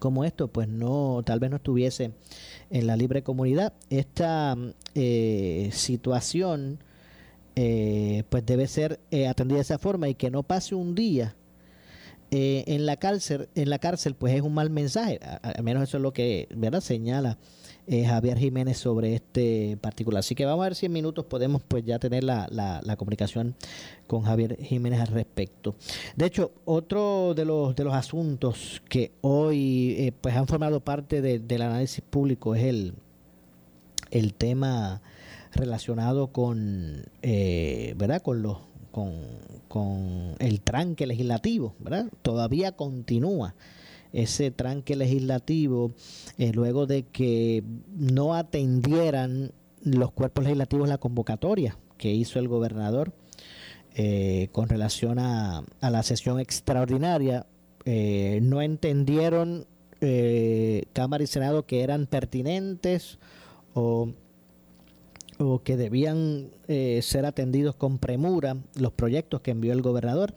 [0.00, 2.10] como esto, pues no, tal vez no estuviese
[2.70, 3.74] en la libre comunidad.
[3.90, 4.56] Esta
[4.96, 6.82] eh, situación
[7.54, 11.36] eh, pues debe ser eh, atendida de esa forma y que no pase un día
[12.32, 15.18] en la cárcel, en la cárcel, pues es un mal mensaje.
[15.42, 16.80] Al menos eso es lo que ¿verdad?
[16.80, 17.38] señala
[17.92, 20.20] eh, Javier Jiménez sobre este particular.
[20.20, 23.56] Así que vamos a ver si en minutos podemos pues ya tener la, la, comunicación
[24.06, 25.74] con Javier Jiménez al respecto.
[26.14, 31.20] De hecho, otro de los de los asuntos que hoy eh, pues han formado parte
[31.20, 32.94] del análisis público es el,
[34.12, 35.02] el tema
[35.52, 38.58] relacionado con eh, verdad con los
[38.92, 39.14] con,
[39.66, 42.06] con el tranque legislativo, ¿verdad?
[42.22, 43.56] Todavía continúa
[44.12, 45.92] ese tranque legislativo
[46.38, 47.62] eh, luego de que
[47.96, 53.12] no atendieran los cuerpos legislativos la convocatoria que hizo el gobernador
[53.94, 57.46] eh, con relación a, la sesión extraordinaria.
[57.84, 59.66] Eh, no entendieron
[60.94, 63.18] Cámara y Senado que eran pertinentes
[63.74, 64.14] o
[65.40, 70.34] o que debían eh, ser atendidos con premura los proyectos que envió el gobernador,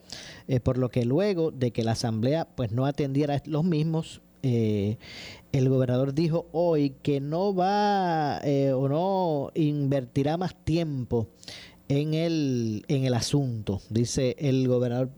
[0.48, 4.98] eh, por lo que luego de que la asamblea pues no atendiera los mismos, eh,
[5.52, 8.42] el gobernador dijo hoy que no va
[8.76, 11.28] o no invertirá más tiempo
[11.89, 15.10] en el, en el asunto, dice el gobernador.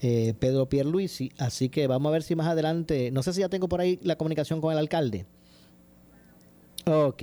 [0.00, 3.68] Pedro Pierluisi, así que vamos a ver si más adelante, no sé si ya tengo
[3.68, 5.26] por ahí la comunicación con el alcalde.
[6.86, 7.22] Ok,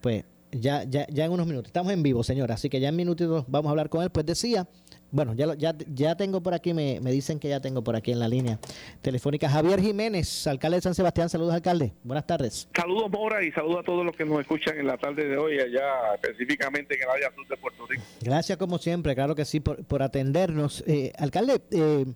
[0.00, 1.68] pues ya, ya, ya en unos minutos.
[1.68, 4.10] Estamos en vivo, señora, así que ya en minutitos vamos a hablar con él.
[4.10, 4.66] Pues decía,
[5.10, 8.12] bueno, ya, ya, ya tengo por aquí, me, me dicen que ya tengo por aquí
[8.12, 8.58] en la línea
[9.02, 11.28] telefónica Javier Jiménez, alcalde de San Sebastián.
[11.28, 11.92] Saludos, alcalde.
[12.04, 12.68] Buenas tardes.
[12.74, 15.58] Saludos, Mora, y saludos a todos los que nos escuchan en la tarde de hoy,
[15.58, 18.02] allá específicamente en el área sur de Puerto Rico.
[18.20, 20.84] Gracias, como siempre, claro que sí, por, por atendernos.
[20.86, 22.06] Eh, alcalde, eh,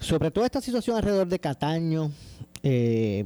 [0.00, 2.10] sobre toda esta situación alrededor de Cataño,
[2.62, 3.24] eh,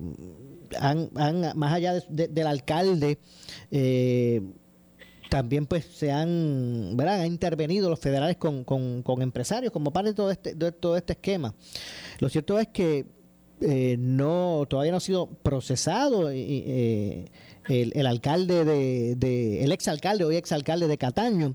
[0.79, 1.11] han,
[1.57, 3.19] más allá del alcalde,
[3.71, 4.43] eh,
[5.29, 10.55] también pues se han, intervenido los federales con, con, empresarios como parte de todo este,
[10.55, 11.55] de todo este esquema.
[12.19, 13.07] Lo cierto es que
[13.61, 17.27] eh, no todavía no ha sido procesado eh,
[17.69, 21.55] el, alcalde de, de, el exalcalde o exalcalde de Cataño.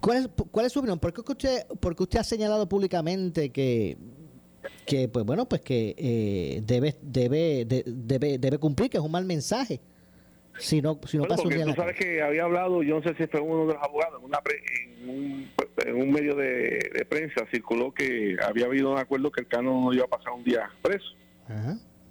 [0.00, 0.98] ¿cuál, es, ¿Cuál es su opinión?
[0.98, 3.98] ¿Por qué usted, porque usted ha señalado públicamente que
[4.86, 9.24] que pues bueno pues que eh, debe, debe, debe debe cumplir que es un mal
[9.24, 9.80] mensaje
[10.58, 13.02] si no, si no Bueno, pasa un día tú sabes que había hablado, yo no
[13.02, 15.50] sé si fue uno de los abogados, en, una pre- en, un,
[15.86, 19.80] en un medio de, de prensa circuló que había habido un acuerdo que el Cano
[19.84, 21.14] no iba a pasar un día preso.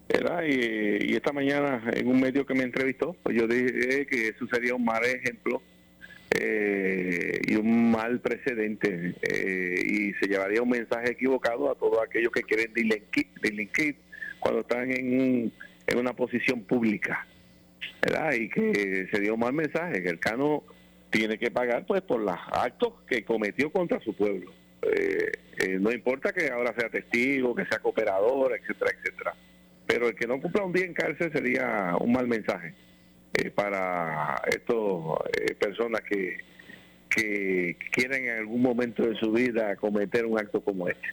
[0.07, 0.43] ¿verdad?
[0.47, 4.47] Y, y esta mañana en un medio que me entrevistó, pues yo dije que eso
[4.51, 5.61] sería un mal ejemplo
[6.32, 12.32] eh, y un mal precedente eh, y se llevaría un mensaje equivocado a todos aquellos
[12.32, 13.95] que quieren delinquir, delinquir
[14.39, 15.51] cuando están en,
[15.88, 17.25] en una posición pública.
[18.01, 18.34] ¿verdad?
[18.34, 20.63] Y que sería un mal mensaje, que el Cano
[21.09, 24.51] tiene que pagar pues por los actos que cometió contra su pueblo.
[24.84, 29.34] Eh, eh, no importa que ahora sea testigo, que sea cooperador, etcétera, etcétera.
[29.86, 32.73] Pero el que no cumpla un día en cárcel sería un mal mensaje
[33.34, 34.75] eh, para estas
[35.59, 36.38] personas que,
[37.09, 41.07] que quieren en algún momento de su vida cometer un acto como este.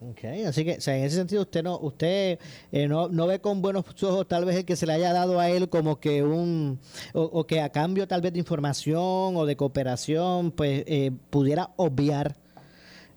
[0.00, 2.38] Ok, así que en ese sentido usted no usted
[2.70, 5.40] eh, no, no ve con buenos ojos tal vez el que se le haya dado
[5.40, 6.78] a él como que un
[7.14, 11.70] o, o que a cambio tal vez de información o de cooperación pues eh, pudiera
[11.74, 12.36] obviar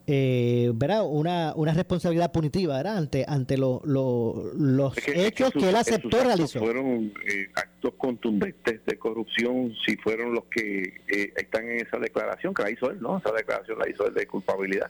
[0.07, 1.03] eh, ¿verdad?
[1.07, 2.97] Una, una responsabilidad punitiva ¿verdad?
[2.97, 6.23] ante ante lo- lo- los Es que- es que hechos sus- que él aceptó actos
[6.23, 6.59] realizó.
[6.59, 12.53] Fueron eh, actos contundentes de corrupción, si fueron los que eh, están en esa declaración,
[12.53, 13.17] que la hizo él, ¿no?
[13.19, 14.89] Esa declaración la hizo él de culpabilidad.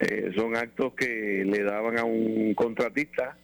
[0.00, 3.36] Eh, son actos que le daban a un contratista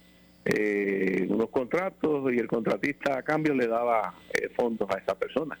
[0.47, 5.57] eh, unos contratos y el contratista a cambio le daba eh, fondos a esa persona.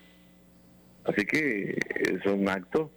[1.05, 1.75] Así que
[2.23, 2.91] son actos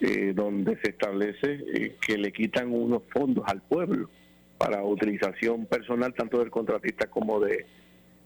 [0.00, 4.10] eh, donde se establece eh, que le quitan unos fondos al pueblo
[4.58, 7.66] para utilización personal tanto del contratista como de,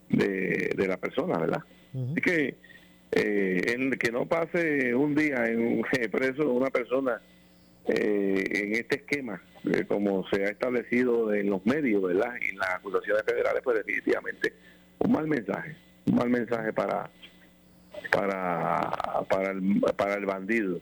[0.08, 1.62] de, de la persona, ¿verdad?
[1.94, 2.54] Así que
[3.14, 7.20] eh, el que no pase un día en un preso una persona
[7.86, 12.34] eh, en este esquema, eh, como se ha establecido en los medios, ¿verdad?
[12.40, 14.54] Y en las acusaciones federales, pues definitivamente
[14.98, 17.10] un mal mensaje, un mal mensaje para
[18.10, 18.90] para
[19.28, 20.80] para el, para el bandido.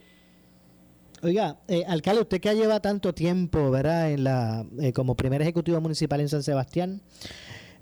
[1.23, 4.11] Oiga, eh, alcalde, usted que lleva tanto tiempo, ¿verdad?
[4.11, 7.01] En la, eh, como primer ejecutivo municipal en San Sebastián,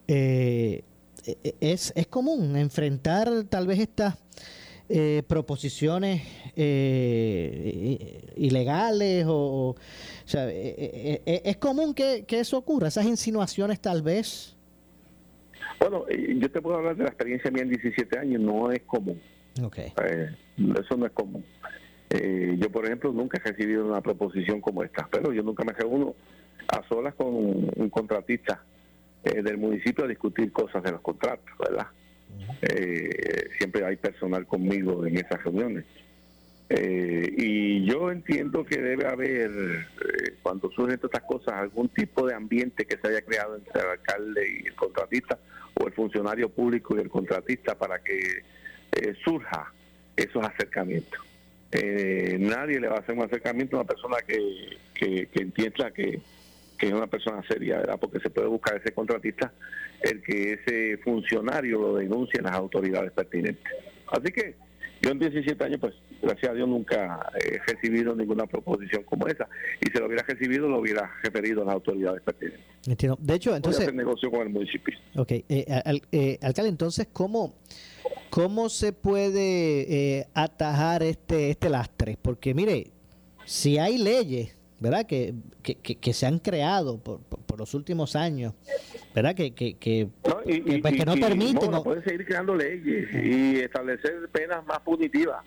[0.08, 0.84] eh,
[1.26, 4.18] eh, es, es común enfrentar tal vez estas
[4.90, 6.22] eh, proposiciones
[6.56, 9.76] eh, ilegales o, o-
[10.26, 14.56] sea, eh, es común que, que eso ocurra, esas insinuaciones tal vez.
[15.80, 19.20] Bueno, yo te puedo hablar de la experiencia mía en 17 años, no es común.
[19.64, 19.94] Okay.
[20.04, 21.44] Eh, eso no es común.
[22.10, 25.74] Eh, yo, por ejemplo, nunca he recibido una proposición como esta, pero yo nunca me
[25.74, 26.16] reúno
[26.68, 28.64] a solas con un, contratista
[29.24, 31.88] eh, del municipio a discutir cosas de los contratos, ¿verdad?
[32.62, 35.86] Eh, siempre hay personal conmigo en esas reuniones.
[36.72, 39.88] Y yo entiendo que debe haber,
[40.44, 43.88] cuando surgen todas estas cosas, algún tipo de ambiente que se haya creado entre el
[43.88, 45.40] alcalde y el contratista,
[45.74, 48.44] o el funcionario público y el contratista, para que
[49.24, 49.74] surja
[50.16, 51.29] esos acercamientos.
[51.72, 55.92] Eh, nadie le va a hacer un acercamiento a una persona que, que, que entienda
[55.92, 56.20] que,
[56.78, 58.00] que es una persona seria, ¿verdad?
[58.00, 59.54] Porque se puede buscar ese contratista
[60.02, 63.72] el que ese funcionario lo denuncie en las autoridades pertinentes.
[64.08, 64.56] Así que
[65.02, 69.48] yo en 17 años, pues gracias a Dios nunca he recibido ninguna proposición como esa.
[69.82, 72.66] Y si lo hubiera recibido, lo hubiera referido a las autoridades pertinentes.
[72.88, 73.18] Entiendo.
[73.22, 74.98] De hecho, entonces, hacer negocio con el municipio.
[75.16, 77.56] Ok, eh, al- eh, alcalde, entonces, ¿cómo,
[78.30, 82.18] cómo se puede eh, atajar este, este lastre?
[82.22, 82.92] Porque, mire,
[83.46, 87.74] si hay leyes, ¿verdad?, que, que, que- que se han creado por, por- por los
[87.74, 88.54] últimos años,
[89.14, 90.08] ¿verdad?, que, que, que,
[90.46, 91.72] Y, que, pues, y- que no y, permiten...
[91.72, 95.44] no- pueden seguir creando leyes y establecer penas más punitivas,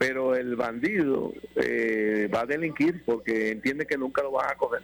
[0.00, 4.80] pero el bandido eh, va a delinquir porque entiende que nunca lo van a coger.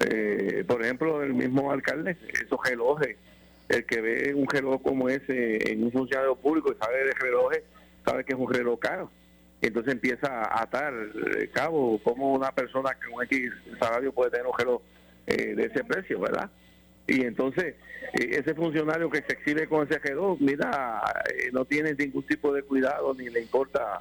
[0.00, 3.16] Eh, por ejemplo, el mismo alcalde, esos relojes,
[3.68, 7.62] el que ve un reloj como ese en un funcionario público y sabe de relojes,
[8.04, 9.08] sabe que es un reloj caro.
[9.60, 10.92] Entonces empieza a atar
[11.38, 14.82] eh, cabo como una persona con X salario puede tener un reloj
[15.28, 16.50] eh, de ese precio, ¿verdad?
[17.08, 17.74] Y entonces
[18.12, 21.02] eh, ese funcionario que se exhibe con ese reloj, mira,
[21.34, 24.00] eh, no tiene ningún tipo de cuidado ni le importa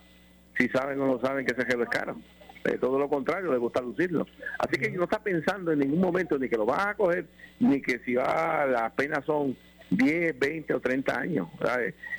[0.55, 2.17] si saben o no saben que ese reloj es caro.
[2.65, 4.27] Eh, todo lo contrario, le gusta lucirlo.
[4.59, 7.25] Así que no está pensando en ningún momento ni que lo van a coger,
[7.59, 9.55] ni que si va, las penas son
[9.89, 11.47] 10, 20 o 30 años.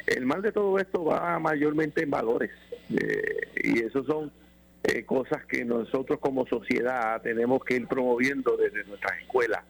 [0.06, 2.50] El mal de todo esto va mayormente en valores.
[2.90, 4.32] eh, y eso son
[4.84, 9.62] eh, cosas que nosotros como sociedad tenemos que ir promoviendo desde nuestras escuelas,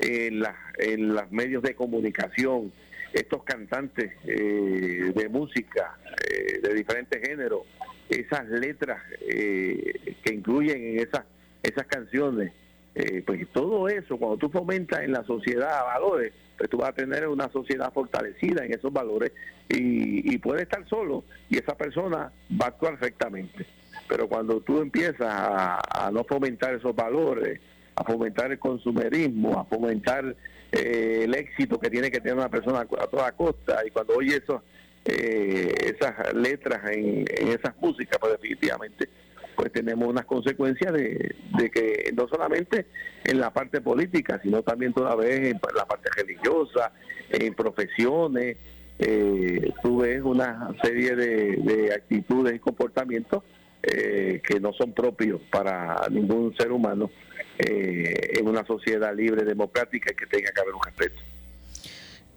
[0.00, 2.72] en, las en los medios de comunicación,
[3.12, 5.98] estos cantantes eh, de música
[6.28, 7.62] eh, de diferentes géneros,
[8.08, 11.24] esas letras eh, que incluyen en esas,
[11.62, 12.52] esas canciones,
[12.92, 16.92] Eh, pues todo eso, cuando tú fomentas en la sociedad valores, pues tú vas a
[16.92, 19.30] tener una sociedad fortalecida en esos valores
[19.68, 23.64] y, y puede estar solo y esa persona va a actuar perfectamente.
[24.08, 27.60] Pero cuando tú empiezas a no fomentar esos valores,
[28.00, 30.34] a fomentar el consumerismo, a fomentar
[30.72, 34.36] eh, el éxito que tiene que tener una persona a toda costa, y cuando oye
[34.36, 34.62] eso,
[35.04, 39.08] eh, esas letras en, esas músicas, pues definitivamente
[39.54, 41.34] pues tenemos unas consecuencias de,
[41.70, 42.86] que no solamente
[43.24, 46.92] en la parte política, sino también toda vez en la parte religiosa,
[47.28, 48.56] en profesiones,
[48.98, 53.42] eh, tú ves una serie de actitudes y comportamientos
[53.82, 57.10] eh, que no son propios para ningún ser humano
[57.58, 61.22] eh, en una sociedad libre, democrática y que tenga que haber un respeto.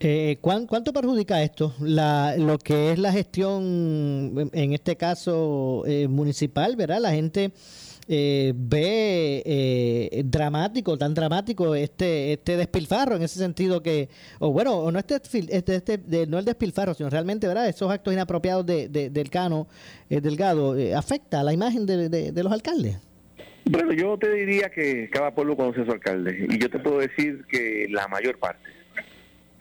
[0.05, 1.73] Eh, ¿Cuánto perjudica esto?
[1.79, 6.99] La, lo que es la gestión, en este caso eh, municipal, ¿verdad?
[6.99, 7.53] La gente
[8.07, 14.77] eh, ve eh, dramático, tan dramático este este despilfarro en ese sentido que, o bueno,
[14.77, 17.67] o no este, este, este de, no el despilfarro, sino realmente, ¿verdad?
[17.67, 19.67] Esos actos inapropiados de, de, del Cano
[20.09, 22.97] eh, Delgado afecta a la imagen de, de los alcaldes.
[23.65, 26.99] Bueno, yo te diría que cada pueblo conoce a su alcalde y yo te puedo
[26.99, 28.73] decir que la mayor parte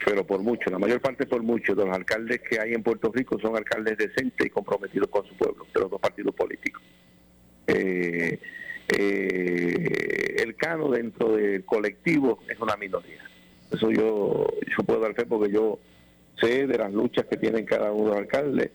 [0.04, 3.10] pero por mucho, la mayor parte por mucho de los alcaldes que hay en Puerto
[3.12, 6.81] Rico son alcaldes decentes y comprometidos con su pueblo, de los dos partidos políticos.
[7.74, 8.38] Eh,
[8.88, 13.22] eh, el cano dentro del colectivo es una minoría.
[13.70, 14.46] Eso yo,
[14.76, 15.78] yo puedo dar fe porque yo
[16.40, 18.70] sé de las luchas que tienen cada uno de los alcaldes,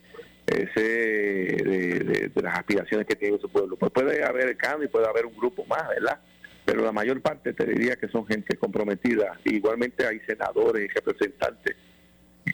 [0.48, 3.76] eh, sé de, las aspiraciones que tiene su pueblo.
[3.76, 6.20] Pues puede haber el cano y puede haber un grupo más, ¿verdad?
[6.66, 9.40] Pero la mayor parte te diría que son gente comprometida.
[9.46, 11.76] Igualmente hay senadores y representantes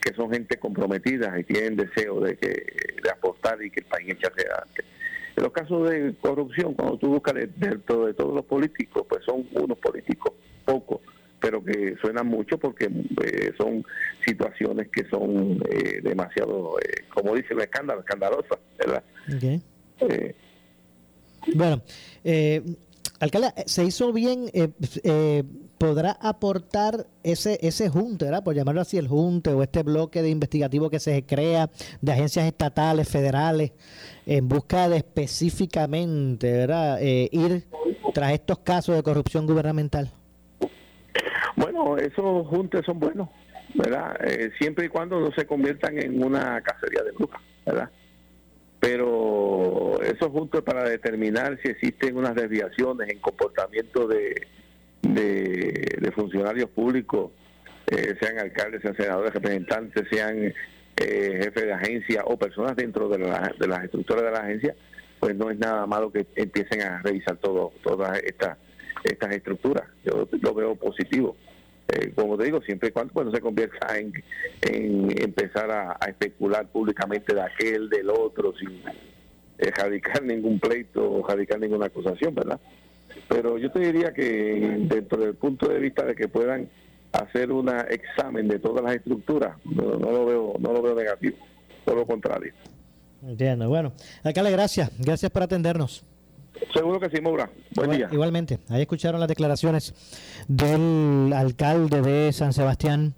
[0.03, 4.09] que son gente comprometida y tienen deseo de que de apostar y que el país
[4.09, 4.83] eche adelante.
[5.36, 9.77] Los casos de corrupción, cuando tú buscas dentro de todos los políticos, pues son unos
[9.79, 10.99] políticos, pocos,
[11.39, 13.84] pero que suenan mucho porque eh, son
[14.25, 19.03] situaciones que son eh, demasiado, eh, como dice el escándalo, escandalosas, ¿verdad?
[19.36, 19.61] Okay.
[21.55, 21.81] bueno,
[23.19, 24.49] alcalde, se hizo bien,
[25.84, 28.41] podrá aportar ese ese junte, ¿verdad?
[28.41, 31.69] Por llamarlo así, el junte o este bloque de investigativo que se crea
[31.99, 33.73] de agencias estatales, federales,
[34.25, 36.99] en busca de específicamente, ¿verdad?
[37.01, 37.65] Eh, ir
[38.13, 40.09] tras estos casos de corrupción gubernamental.
[41.57, 43.27] Bueno, esos juntes son buenos,
[43.73, 44.15] ¿verdad?
[44.25, 47.89] Eh, siempre y cuando no se conviertan en una cacería de brujas, ¿verdad?
[48.79, 54.47] Pero esos juntos para determinar si existen unas desviaciones en comportamiento de
[55.03, 57.31] de, funcionarios públicos,
[57.87, 60.53] eh, sean alcaldes, sean senadores, representantes, sean
[60.97, 64.75] eh, jefes de agencia o personas dentro de, la, de las estructuras de la agencia,
[65.19, 68.57] pues no es nada malo que empiecen a revisar todo, todas estas
[69.03, 69.87] estas estructuras.
[70.03, 71.35] Yo lo veo positivo.
[71.89, 74.13] Eh, como te digo, siempre y cuando pues, no se convierta en,
[74.61, 78.81] en empezar a, especular públicamente de aquel, del otro, sin
[79.57, 82.59] erradicar ningún pleito o erradicar ninguna acusación, ¿verdad?
[83.28, 86.70] Pero yo te diría que dentro del punto de vista de que puedan
[87.11, 91.38] hacer un examen de todas las estructuras, no, no, lo veo no lo veo negativo,
[91.86, 92.53] todo lo contrario.
[93.26, 93.93] Entiendo, bueno,
[94.24, 96.03] alcalde, gracias, gracias por atendernos.
[96.74, 97.49] Seguro que sí, Moura.
[97.76, 98.09] Buen Igual, día.
[98.11, 99.93] Igualmente, ahí escucharon las declaraciones
[100.47, 103.14] del alcalde de San Sebastián.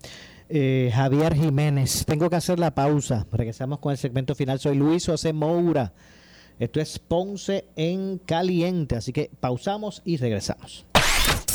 [0.48, 2.06] Eh, Javier Jiménez.
[2.06, 3.26] Tengo que hacer la pausa.
[3.32, 4.60] Regresamos con el segmento final.
[4.60, 5.92] Soy Luis José Moura.
[6.60, 10.86] Esto es Ponce en caliente, así que pausamos y regresamos.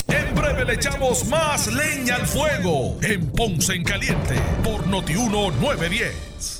[0.08, 6.59] En breve le echamos más leña al fuego en Ponce en caliente por Notiuno 910.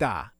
[0.00, 0.39] Agenda.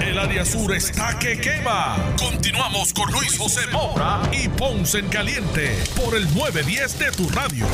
[0.00, 1.96] El área sur está que quema.
[2.18, 7.66] Continuamos con Luis José Moura y Ponce en Caliente por el 910 de tu radio.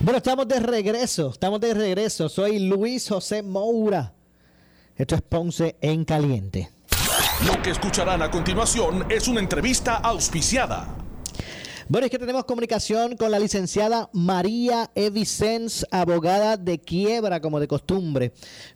[0.00, 2.28] Bueno, estamos de regreso, estamos de regreso.
[2.28, 4.12] Soy Luis José Moura.
[4.96, 6.70] Esto es Ponce en Caliente.
[7.46, 11.03] Lo que escucharán a continuación es una entrevista auspiciada.
[11.86, 17.68] Bueno, es que tenemos comunicación con la licenciada María Evicens, abogada de quiebra, como de
[17.68, 18.32] costumbre,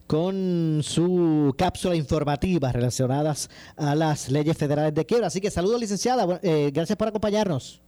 [0.06, 3.48] con su cápsula informativa relacionadas
[3.78, 5.28] a las leyes federales de quiebra.
[5.28, 6.38] Así que saludos, licenciada.
[6.42, 7.80] Eh, gracias por acompañarnos.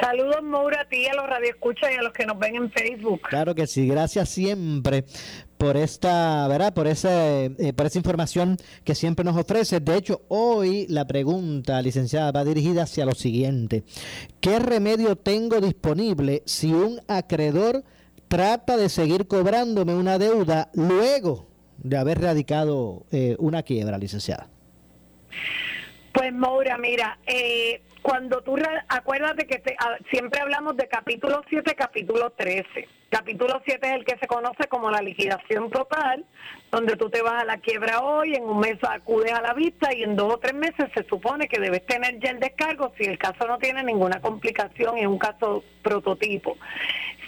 [0.00, 3.22] Saludos, Moura, a ti, a los radioescuchas y a los que nos ven en Facebook.
[3.22, 5.06] Claro que sí, gracias siempre
[5.58, 6.74] por esta, ¿verdad?
[6.74, 9.80] Por ese, eh, por esa información que siempre nos ofrece.
[9.80, 13.84] De hecho, hoy la pregunta, licenciada, va dirigida hacia lo siguiente.
[14.40, 17.84] ¿Qué remedio tengo disponible si un acreedor
[18.28, 21.48] trata de seguir cobrándome una deuda luego
[21.78, 24.48] de haber radicado eh, una quiebra, licenciada?
[26.12, 32.30] Pues Moura, mira, eh, cuando tú, acuérdate que ah, siempre hablamos de capítulo 7, capítulo
[32.30, 32.88] 13.
[33.08, 36.24] Capítulo 7 es el que se conoce como la liquidación total,
[36.70, 39.92] donde tú te vas a la quiebra hoy, en un mes acudes a la vista
[39.92, 43.06] y en dos o tres meses se supone que debes tener ya el descargo si
[43.06, 46.56] el caso no tiene ninguna complicación es un caso prototipo.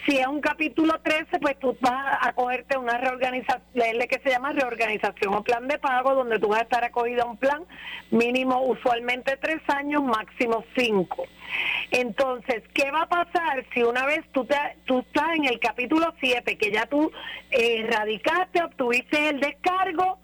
[0.09, 4.53] Si es un capítulo 13, pues tú vas a acogerte una reorganización, que se llama
[4.53, 7.63] reorganización o plan de pago, donde tú vas a estar acogida a un plan
[8.11, 11.27] mínimo usualmente tres años, máximo cinco.
[11.91, 14.57] Entonces, ¿qué va a pasar si una vez tú, te,
[14.87, 17.13] tú estás en el capítulo 7, que ya tú
[17.51, 20.21] eh, radicaste, obtuviste el descargo,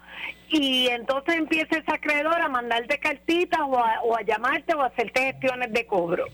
[0.49, 4.87] y entonces empieza ese acreedor a mandarte cartitas o a, o a llamarte o a
[4.87, 6.25] hacerte gestiones de cobro?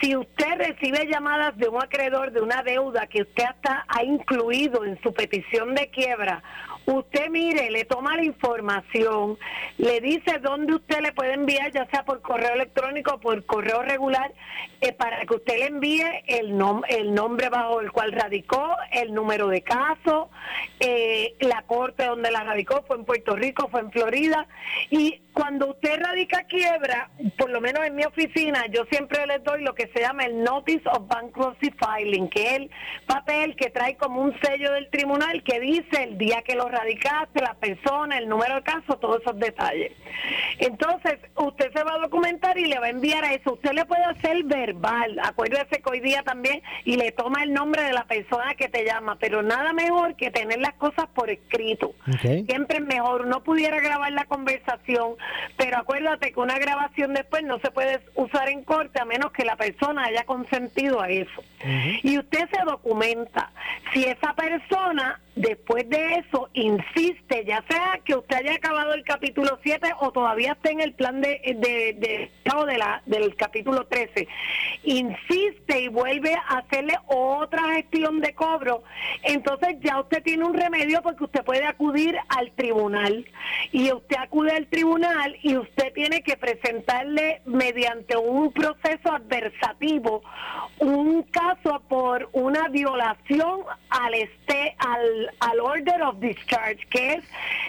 [0.00, 4.84] Si usted recibe llamadas de un acreedor de una deuda que usted hasta ha incluido
[4.84, 6.42] en su petición de quiebra
[6.86, 9.38] usted mire, le toma la información,
[9.78, 13.82] le dice dónde usted le puede enviar, ya sea por correo electrónico o por correo
[13.82, 14.32] regular,
[14.80, 19.48] eh, para que usted le envíe el, el nombre bajo el cual radicó, el número
[19.48, 20.30] de caso,
[20.80, 24.46] eh, la corte donde la radicó, fue en Puerto Rico, fue en Florida,
[24.90, 29.62] y cuando usted radica quiebra, por lo menos en mi oficina, yo siempre le doy
[29.62, 32.70] lo que se llama el Notice of Bankruptcy Filing, que es el
[33.06, 37.40] papel que trae como un sello del tribunal que dice el día que lo radicaste,
[37.40, 39.92] la persona, el número de caso, todos esos detalles.
[40.58, 43.54] Entonces, usted se va a documentar y le va a enviar a eso.
[43.54, 47.82] Usted le puede hacer verbal, acuérdese que hoy día también, y le toma el nombre
[47.82, 51.94] de la persona que te llama, pero nada mejor que tener las cosas por escrito.
[52.20, 53.22] Siempre es mejor.
[53.22, 55.16] Uno pudiera grabar la conversación,
[55.56, 59.44] pero acuérdate que una grabación después no se puede usar en corte a menos que
[59.44, 61.42] la persona haya consentido a eso.
[62.02, 63.52] Y usted se documenta.
[63.92, 69.58] Si esa persona después de eso insiste, ya sea que usted haya acabado el capítulo
[69.62, 72.30] 7 o todavía esté en el plan de, de, de,
[72.66, 74.28] de la, del capítulo 13,
[74.84, 78.82] insiste y vuelve a hacerle otra gestión de cobro,
[79.22, 83.26] entonces ya usted tiene un remedio porque usted puede acudir al tribunal
[83.72, 85.11] y usted acude al tribunal
[85.42, 90.22] y usted tiene que presentarle mediante un proceso adversativo
[90.78, 93.60] un caso por una violación
[93.90, 97.24] al este al al, order of discharge, que es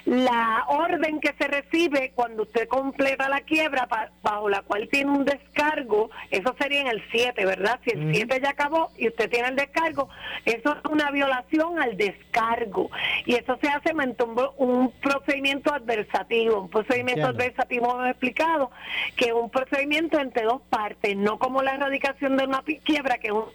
[0.06, 3.88] la orden que se recibe cuando usted completa la quiebra
[4.22, 7.80] bajo la cual tiene un descargo, eso sería en el 7, ¿verdad?
[7.84, 10.10] Si el 7 ya acabó y usted tiene el descargo,
[10.46, 12.90] eso es una violación al descargo.
[13.26, 14.24] Y eso se hace mediante
[14.58, 18.72] un, procedimiento adversativo, un procedimiento adversativo hemos explicado
[19.16, 23.34] que un procedimiento entre dos partes, no como la erradicación de una quiebra que es
[23.34, 23.46] un,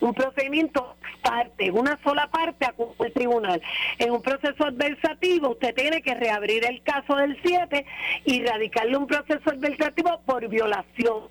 [0.00, 3.62] un procedimiento parte, una sola parte acude al tribunal.
[3.98, 7.84] En un proceso adversativo usted tiene que reabrir el caso del 7
[8.26, 11.24] y radicarle un proceso adversativo por violación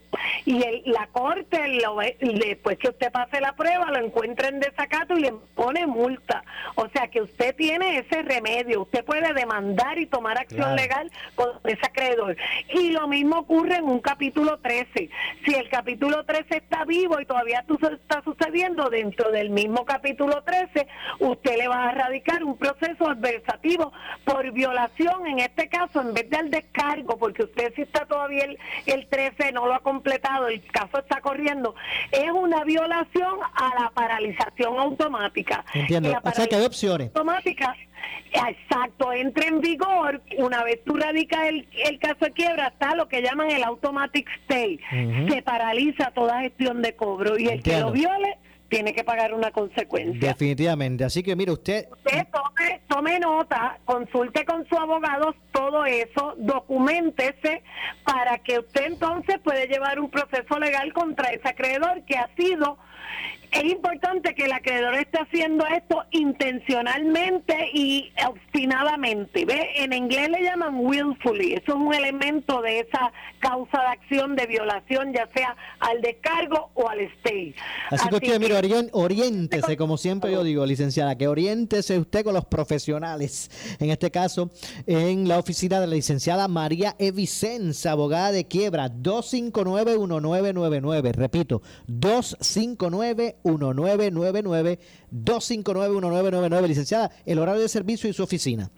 [0.46, 5.18] y el- la corte, lo después que usted pase la prueba, lo encuentra en desacato
[5.18, 6.44] y le pone multa.
[6.76, 10.76] O sea que usted tiene ese remedio, usted puede demandar y tomar acción Claro.
[10.76, 12.36] legal con ese acreedor.
[12.74, 15.10] Y lo mismo ocurre en un capítulo 13.
[15.46, 20.88] Si el capítulo 13 está vivo y todavía está sucediendo dentro del mismo capítulo 13,
[21.20, 23.92] usted le va a radicar un proceso adversativo
[24.26, 28.58] por violación, en este caso, en vez del descargo, porque usted si está todavía el,
[28.86, 30.13] el 13 no lo ha completado,
[30.48, 31.76] el caso está corriendo,
[32.12, 35.64] es una violación a la paralización automática.
[35.74, 36.10] Entiendo.
[36.10, 37.08] La O sea que hay opciones.
[37.08, 37.76] automática,
[38.32, 43.08] exacto, entra en vigor una vez tú radicas el, el caso de quiebra, está lo
[43.08, 44.80] que llaman el automatic stay,
[45.30, 48.38] se paraliza toda gestión de cobro y el que lo viole
[48.74, 50.30] tiene que pagar una consecuencia.
[50.30, 51.04] Definitivamente.
[51.04, 57.64] Así que mire usted, Usted tome, tome nota, consulte con su abogado todo eso, documentese
[58.04, 62.78] para que usted entonces puede llevar un proceso legal contra ese acreedor que ha sido
[63.54, 69.46] es importante que el acreedor esté haciendo esto intencionalmente y obstinadamente.
[69.46, 69.70] ¿Ve?
[69.76, 71.54] En inglés le llaman willfully.
[71.54, 76.72] Eso es un elemento de esa causa de acción de violación, ya sea al descargo
[76.74, 77.54] o al stay.
[77.90, 78.56] así que usted, mire,
[78.92, 83.52] oriéntese, como siempre yo digo, licenciada, que oriéntese usted con los profesionales.
[83.80, 84.50] En este caso,
[84.88, 91.12] en la oficina de la licenciada María Evicenza, abogada de quiebra, 259-1999.
[91.12, 91.62] Repito,
[93.44, 94.80] 259-1999,
[95.12, 96.68] 259-1999.
[96.68, 98.72] Licenciada, el horario de servicio y su oficina.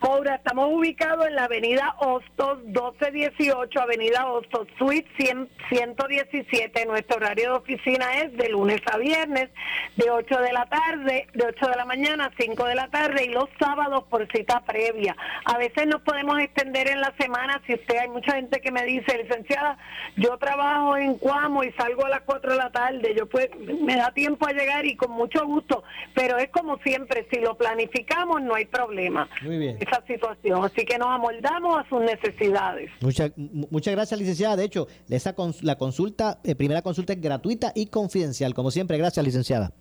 [0.00, 6.86] Moura, estamos ubicados en la avenida Hostos 1218, avenida Hostos, suite 100 117.
[6.86, 9.50] Nuestro horario de oficina es de lunes a viernes,
[9.96, 13.24] de 8 de la tarde, de 8 de la mañana a 5 de la tarde
[13.26, 15.16] y los sábados por cita previa.
[15.44, 18.84] A veces nos podemos extender en la semana si usted, hay mucha gente que me
[18.84, 19.78] dice, licenciada,
[20.16, 23.96] yo trabajo en Cuamo y salgo a las 4 de la tarde, yo pues me
[23.96, 25.84] da tiempo a llegar y con mucho gusto,
[26.14, 29.78] pero es como siempre, si lo planificamos no hay problema Muy bien.
[29.90, 30.64] Esa situación.
[30.64, 32.90] Así que nos amoldamos a sus necesidades.
[33.00, 34.56] Muchas, muchas gracias, licenciada.
[34.56, 38.54] De hecho, esa cons- la consulta, eh, primera consulta es gratuita y confidencial.
[38.54, 39.72] Como siempre, gracias, licenciada.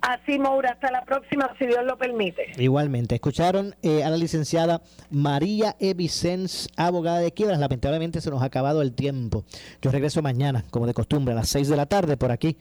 [0.00, 2.52] Así, Moura, hasta la próxima, si Dios lo permite.
[2.56, 4.80] Igualmente, escucharon eh, a la licenciada
[5.10, 5.92] María E.
[5.94, 7.58] Vicens, abogada de quiebras.
[7.58, 9.44] Lamentablemente se nos ha acabado el tiempo.
[9.82, 12.56] Yo regreso mañana, como de costumbre, a las 6 de la tarde por aquí,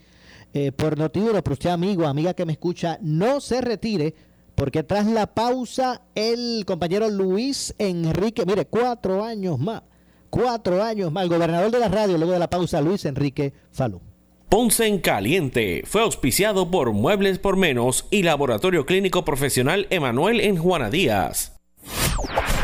[0.56, 1.44] eh, por Notiuno.
[1.44, 4.16] Pero usted, amigo, amiga que me escucha, no se retire,
[4.58, 9.84] porque tras la pausa, el compañero Luis Enrique, mire, cuatro años más,
[10.32, 14.02] cuatro años más, el gobernador de la radio, luego de la pausa, Luis Enrique Falú.
[14.50, 20.58] Ponce en Caliente fue auspiciado por Muebles por Menos y Laboratorio Clínico Profesional Emanuel en
[20.58, 21.56] Juana Díaz.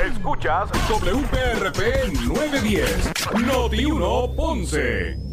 [0.04, 3.12] Escuchas WPRP 910,
[3.46, 5.33] Noti 1 Ponce.